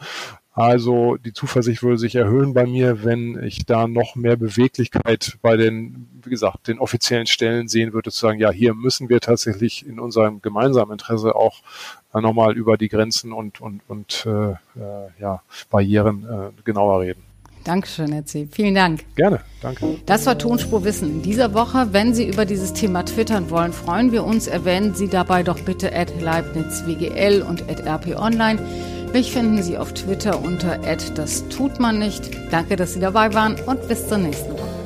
Also 0.56 1.18
die 1.18 1.34
Zuversicht 1.34 1.82
würde 1.82 1.98
sich 1.98 2.14
erhöhen 2.14 2.54
bei 2.54 2.68
mir, 2.68 3.04
wenn 3.04 3.44
ich 3.44 3.66
da 3.66 3.88
noch 3.88 4.16
mehr 4.16 4.36
Beweglichkeit 4.36 5.40
bei 5.42 5.58
den, 5.58 6.08
wie 6.24 6.30
gesagt, 6.30 6.68
den 6.68 6.78
offiziellen 6.78 7.26
Stellen 7.26 7.68
sehen 7.68 7.92
würde, 7.92 8.12
zu 8.12 8.20
sagen, 8.20 8.40
ja, 8.40 8.52
hier 8.52 8.76
müssen 8.76 9.10
wir 9.10 9.20
tatsächlich 9.20 9.84
in 9.86 10.00
unserem 10.00 10.44
gemeinsamen 10.44 10.92
Interesse 10.92 11.36
auch 11.36 11.62
äh, 12.14 12.22
nochmal 12.22 12.56
über 12.56 12.78
die 12.78 12.88
Grenzen 12.88 13.34
und, 13.34 13.62
und, 13.62 13.82
und 13.88 14.28
äh, 14.28 14.52
äh, 14.52 14.58
ja, 15.20 15.42
Barrieren 15.72 16.24
äh, 16.24 16.62
genauer 16.64 17.02
reden. 17.02 17.24
Dankeschön, 17.64 18.12
Herr 18.12 18.26
C. 18.26 18.48
Vielen 18.52 18.76
Dank. 18.76 19.06
Gerne, 19.16 19.40
danke. 19.62 19.98
Das 20.06 20.26
war 20.26 20.38
Tonspur 20.38 20.84
Wissen 20.84 21.10
in 21.10 21.22
dieser 21.24 21.54
Woche. 21.54 21.88
Wenn 21.94 22.14
Sie 22.14 22.28
über 22.28 22.46
dieses 22.46 22.74
Thema 22.74 23.06
twittern 23.06 23.50
wollen, 23.50 23.72
freuen 23.72 24.12
wir 24.12 24.26
uns. 24.26 24.48
Erwähnen 24.48 24.94
Sie 24.94 25.08
dabei 25.08 25.44
doch 25.44 25.60
bitte 25.62 25.96
at 25.96 26.22
LeibnizWGL 26.22 27.42
und 27.42 27.70
at 27.70 27.88
RP 27.88 28.20
Online. 28.20 28.60
Mich 29.14 29.32
finden 29.32 29.62
Sie 29.62 29.78
auf 29.78 29.94
Twitter 29.94 30.42
unter 30.42 30.84
das 31.20 31.48
tut 31.50 31.80
man 31.80 32.00
nicht. 32.00 32.32
Danke, 32.50 32.76
dass 32.76 32.94
Sie 32.94 33.00
dabei 33.00 33.32
waren 33.36 33.56
und 33.68 33.88
bis 33.88 34.08
zur 34.08 34.18
nächsten 34.18 34.54
Woche. 34.54 34.83